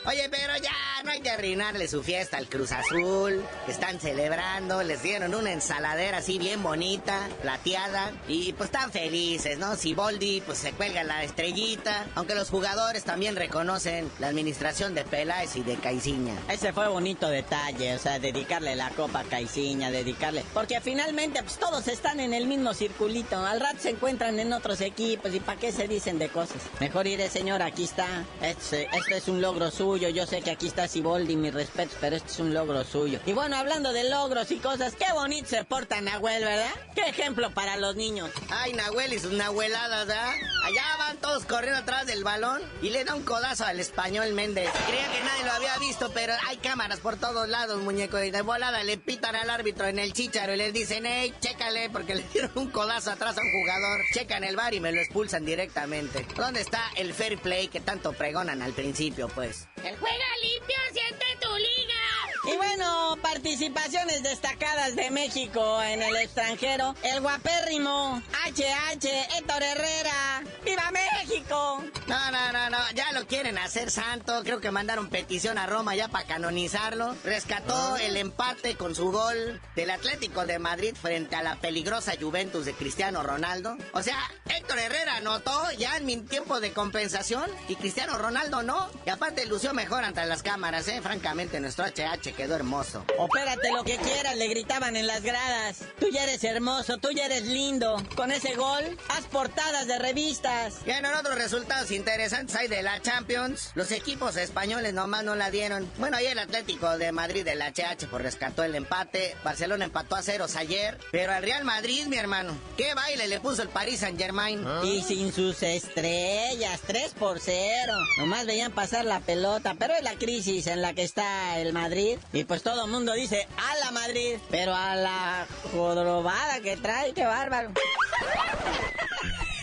Oye, 0.05 0.29
pero 0.31 0.57
ya 0.57 0.73
no 1.05 1.13
hay 1.13 1.21
que 1.21 1.31
arruinarle 1.31 1.87
su 1.87 2.03
fiesta 2.03 2.37
al 2.37 2.49
Cruz 2.49 2.73
Azul. 2.73 3.41
Están 3.69 4.01
celebrando, 4.01 4.83
les 4.83 5.01
dieron 5.01 5.33
una 5.33 5.53
ensaladera 5.53 6.19
así 6.19 6.41
bien 6.41 6.61
bonita, 6.61 7.29
plateada. 7.41 8.11
Y 8.27 8.53
pues 8.55 8.71
están 8.71 8.91
felices, 8.91 9.59
¿no? 9.59 9.77
Si 9.77 9.95
Boldi 9.95 10.41
pues 10.41 10.59
se 10.59 10.73
cuelga 10.73 11.05
la 11.05 11.23
estrellita. 11.23 12.07
Aunque 12.17 12.35
los 12.35 12.51
jugadores 12.51 13.05
también 13.05 13.37
reconocen 13.37 14.11
la 14.19 14.27
administración 14.27 14.93
de 14.97 15.05
Peláez 15.05 15.55
y 15.55 15.63
de 15.63 15.77
Caiciña. 15.77 16.35
Ese 16.51 16.73
fue 16.73 16.89
bonito 16.89 17.29
detalle, 17.29 17.95
o 17.95 17.99
sea, 18.01 18.19
dedicarle 18.19 18.75
la 18.75 18.91
copa 18.91 19.21
a 19.21 19.25
Caiciña, 19.25 19.93
dedicarle. 19.93 20.43
Porque 20.53 20.81
finalmente 20.81 21.45
pues 21.45 21.59
todos 21.59 21.87
están 21.87 22.19
en 22.19 22.35
el 22.35 22.49
mismo 22.49 22.75
circulito. 22.75 23.39
Al 23.39 23.61
rato 23.61 23.79
se 23.79 23.91
encuentran 23.91 24.41
en 24.41 24.53
otros 24.53 24.81
equipos 24.81 25.33
y 25.33 25.39
¿para 25.39 25.61
qué 25.61 25.71
se 25.71 25.87
dicen 25.87 26.19
de 26.19 26.29
cosas? 26.29 26.57
Mejor 26.81 27.07
iré, 27.07 27.31
señor, 27.31 27.63
aquí 27.63 27.85
está. 27.85 28.25
Este, 28.41 28.89
este 28.93 29.19
es 29.19 29.29
un 29.29 29.41
logro 29.41 29.71
suyo 29.71 29.92
yo 29.97 30.27
sé 30.27 30.41
que 30.43 30.51
aquí 30.51 30.67
está 30.67 30.89
Siboldi, 30.89 31.37
mis 31.37 31.53
respetos, 31.53 31.97
pero 32.01 32.17
este 32.17 32.31
es 32.31 32.39
un 32.39 32.55
logro 32.55 32.85
suyo. 32.85 33.21
Y 33.27 33.33
bueno, 33.33 33.57
hablando 33.57 33.93
de 33.93 34.09
logros 34.09 34.51
y 34.51 34.57
cosas, 34.57 34.95
qué 34.95 35.13
bonito 35.13 35.49
se 35.49 35.65
porta 35.65 36.01
Nahuel, 36.01 36.45
¿verdad? 36.45 36.71
Qué 36.95 37.03
ejemplo 37.03 37.51
para 37.53 37.77
los 37.77 37.97
niños. 37.97 38.31
Ay, 38.51 38.73
Nahuel 38.73 39.13
y 39.13 39.19
sus 39.19 39.33
nahueladas, 39.33 40.07
¿verdad? 40.07 40.35
Allá 40.65 40.83
van 40.99 41.17
todos 41.19 41.45
corriendo 41.45 41.81
atrás 41.81 42.07
del 42.07 42.25
balón 42.25 42.63
y 42.81 42.91
le 42.91 43.05
da 43.05 43.15
un 43.15 43.23
codazo 43.23 43.65
al 43.65 43.81
español 43.81 44.33
Méndez. 44.33 44.71
Creía 44.87 45.11
que 45.11 45.21
nadie 45.21 45.45
lo 45.45 45.53
había 45.53 45.79
visto, 45.79 46.11
pero 46.13 46.33
hay 46.47 46.57
cámaras 46.59 47.01
por 47.01 47.17
todos 47.17 47.49
lados, 47.49 47.83
muñeco. 47.83 48.23
Y 48.23 48.31
de 48.31 48.43
volada 48.43 48.83
le 48.85 48.99
pitan 48.99 49.37
al 49.37 49.51
árbitro 49.51 49.87
en 49.87 49.99
el 49.99 50.13
chicharo 50.13 50.55
y 50.55 50.57
le 50.57 50.73
dicen, 50.73 51.05
hey, 51.07 51.35
chécale, 51.41 51.91
porque 51.91 52.15
le 52.17 52.23
dieron 52.33 52.53
un 52.55 52.71
codazo 52.71 53.11
atrás 53.11 53.37
a 53.39 53.43
un 53.43 53.51
jugador. 53.51 54.01
Checan 54.15 54.45
el 54.45 54.57
bar 54.57 54.75
y 54.75 54.81
me 54.81 54.93
lo 54.93 55.01
expulsan 55.01 55.45
directamente. 55.45 56.27
¿Dónde 56.37 56.61
está 56.61 56.83
el 56.97 57.13
fair 57.13 57.39
play 57.39 57.69
que 57.69 57.81
tanto 57.81 58.13
pregonan 58.13 58.63
al 58.63 58.73
principio, 58.73 59.29
pues? 59.29 59.69
El 59.85 59.97
juega 60.01 60.25
limpio, 60.43 60.77
siente 60.93 61.25
tu 61.41 61.49
liga. 61.57 62.55
Y 62.55 62.57
bueno, 62.57 63.17
participaciones 63.23 64.23
destacadas 64.23 64.97
de 64.97 65.11
México 65.11 65.83
en 65.83 66.03
el 66.03 66.17
extranjero. 66.17 66.95
El 67.03 67.21
guapérrimo 67.21 68.21
HH 68.55 69.39
Héctor 69.39 69.63
Herrera. 69.63 70.43
¡Viva 70.65 70.91
México! 70.91 71.85
No, 72.07 72.31
no, 72.53 72.71
no, 72.71 72.79
no. 72.79 72.91
Ya 72.95 73.13
lo 73.13 73.27
quieren 73.27 73.59
hacer 73.59 73.91
santo. 73.91 74.43
Creo 74.45 74.61
que 74.61 74.71
mandaron 74.71 75.09
petición 75.09 75.59
a 75.59 75.67
Roma 75.67 75.95
ya 75.95 76.09
para 76.09 76.27
canonizarlo. 76.27 77.15
Rescató 77.25 77.75
Ah. 77.95 78.03
el 78.03 78.17
empate 78.17 78.77
con 78.77 78.95
su 78.95 79.11
gol 79.11 79.61
del 79.77 79.91
Atlético 79.91 80.45
de 80.47 80.59
Madrid 80.59 80.95
frente 81.01 81.37
a 81.37 81.43
la 81.43 81.57
peligrosa 81.57 82.13
Juventus 82.21 82.65
de 82.65 82.75
Cristiano 82.75 83.23
Ronaldo. 83.23 83.77
O 83.93 84.03
sea, 84.03 84.17
Héctor 84.49 84.79
Herrera 84.79 85.17
anotó 85.17 85.71
ya 85.79 85.97
en 85.97 86.05
mi 86.07 86.17
tiempo 86.19 86.61
de 86.61 86.73
compensación 86.73 87.51
y 87.69 87.77
Cristiano 87.77 88.19
Ronaldo 88.19 88.63
no. 88.63 88.91
Y 89.07 89.11
aparte 89.11 89.47
lució 89.47 89.73
mejor 89.75 90.05
ante 90.05 90.25
las 90.27 90.43
cámaras, 90.43 90.87
¿eh? 90.89 91.01
Francamente, 91.03 91.61
nuestro 91.61 91.85
HH 91.85 92.33
quedó 92.35 92.55
hermoso. 92.57 93.05
Opérate 93.19 93.71
lo 93.73 93.85
que 93.85 93.97
quieras, 93.99 94.37
le 94.37 94.49
gritaban 94.49 94.97
en 94.97 95.07
las 95.07 95.23
gradas. 95.23 95.79
Tú 95.99 96.09
ya 96.13 96.25
eres 96.25 96.43
hermoso, 96.45 96.99
tú 96.99 97.11
ya 97.11 97.27
eres 97.27 97.45
lindo. 97.45 97.97
Con 98.17 98.33
ese 98.33 98.55
gol, 98.55 98.99
haz 99.09 99.25
portadas 99.27 99.87
de 99.87 99.99
revistas. 99.99 100.85
Bien, 100.85 101.05
en 101.05 101.15
otros 101.15 101.35
resultados 101.37 101.91
interesantes 101.91 102.42
hay 102.55 102.69
de 102.69 102.83
la 102.83 103.01
Champions. 103.01 103.71
Los 103.75 103.93
equipos 103.93 104.37
españoles 104.37 104.93
nomás 104.93 105.23
no 105.23 105.35
la 105.37 105.51
dieron. 105.51 105.89
Bueno, 105.99 106.17
ahí 106.17 106.27
el 106.27 106.39
Atlético 106.39 106.99
de 106.99 107.13
Madrid 107.13 107.45
del 107.45 107.63
HH 107.63 108.09
pues 108.11 108.23
rescató 108.23 108.65
el 108.65 108.75
empate. 108.75 109.37
Barcelona 109.45 109.85
empató 109.85 110.17
a 110.17 110.23
ceros 110.23 110.57
ayer. 110.57 110.99
Pero 111.13 111.33
al 111.33 111.43
Real 111.43 111.65
Madrid, 111.65 112.07
mi 112.07 112.17
hermano, 112.17 112.53
qué 112.77 112.95
baile 112.95 113.29
le 113.29 113.41
puso 113.41 113.63
el 113.63 113.69
Paris 113.69 114.01
Saint 114.01 114.19
Germain. 114.19 114.65
Y 114.83 115.03
sin 115.03 115.33
sus 115.33 115.63
estrellas, 115.63 116.81
3 116.87 117.15
por 117.15 117.39
0. 117.39 117.93
Nomás 118.19 118.47
veían 118.47 118.73
pasar 118.73 119.05
la 119.05 119.21
pelota, 119.21 119.77
pero 119.79 119.95
es 119.95 120.03
la 120.03 120.15
crisis 120.15 120.67
en 120.67 120.83
la 120.83 120.95
que 120.95 121.05
está 121.05 121.59
el 121.59 121.73
Madrid. 121.73 122.19
Y 122.33 122.45
pues 122.45 122.63
todo 122.63 122.85
el 122.85 122.91
mundo 122.91 123.13
dice, 123.13 123.47
a 123.57 123.77
la 123.85 123.93
Madrid. 123.93 124.39
Pero 124.51 124.75
a 124.75 124.97
la 124.97 125.47
jodrobada 125.73 126.61
que 126.61 126.77
trae, 126.77 127.13
qué 127.13 127.25
bárbaro. 127.25 127.73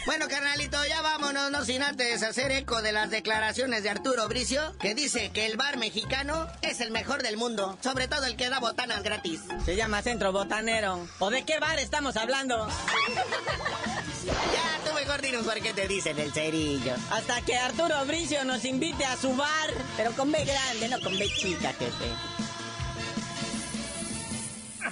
Bueno, 0.06 0.28
carnalito, 0.28 0.78
ya 0.86 1.02
vámonos, 1.02 1.52
no 1.52 1.64
sin 1.66 1.84
antes 1.84 2.24
hacer 2.24 2.52
eco 2.52 2.82
de 2.82 2.92
las 2.92 3.10
declaraciones 3.10 3.84
de 3.84 3.90
Arturo 3.90 4.28
Bricio, 4.28 4.76
que 4.80 4.96
dice 4.96 5.32
que 5.32 5.46
el 5.46 5.58
bar 5.58 5.78
mexicano 5.78 6.48
es 6.62 6.82
el 6.82 6.92
mejor 6.92 7.22
del 7.22 7.38
mundo, 7.38 7.78
sobre 7.82 8.08
todo 8.08 8.26
el 8.26 8.36
que 8.36 8.50
da 8.50 8.60
botanas 8.60 9.04
gratis. 9.04 9.42
Se 9.66 9.76
llama 9.76 10.02
Centro 10.02 10.32
Botanero. 10.32 11.08
¿O 11.20 11.30
de 11.30 11.44
qué 11.44 11.60
bar 11.60 11.78
estamos 11.80 12.18
hablando? 12.18 12.68
Ya, 14.26 14.90
tú 14.90 14.94
mejor 14.96 15.22
dinos 15.22 15.46
por 15.46 15.60
qué 15.60 15.74
te 15.74 15.88
dicen 15.88 16.18
el 16.20 16.32
cerillo. 16.32 16.94
Hasta 17.12 17.42
que 17.42 17.58
Arturo 17.58 18.06
Bricio 18.06 18.44
nos 18.46 18.66
invite 18.66 19.06
a 19.06 19.18
su 19.18 19.36
bar, 19.36 19.70
pero 19.98 20.12
con 20.14 20.32
B 20.32 20.44
grande, 20.44 20.88
no 20.90 21.00
con 21.02 21.18
B 21.18 21.28
chica, 21.36 21.74
jefe. 21.74 22.10
¡La 24.80 24.92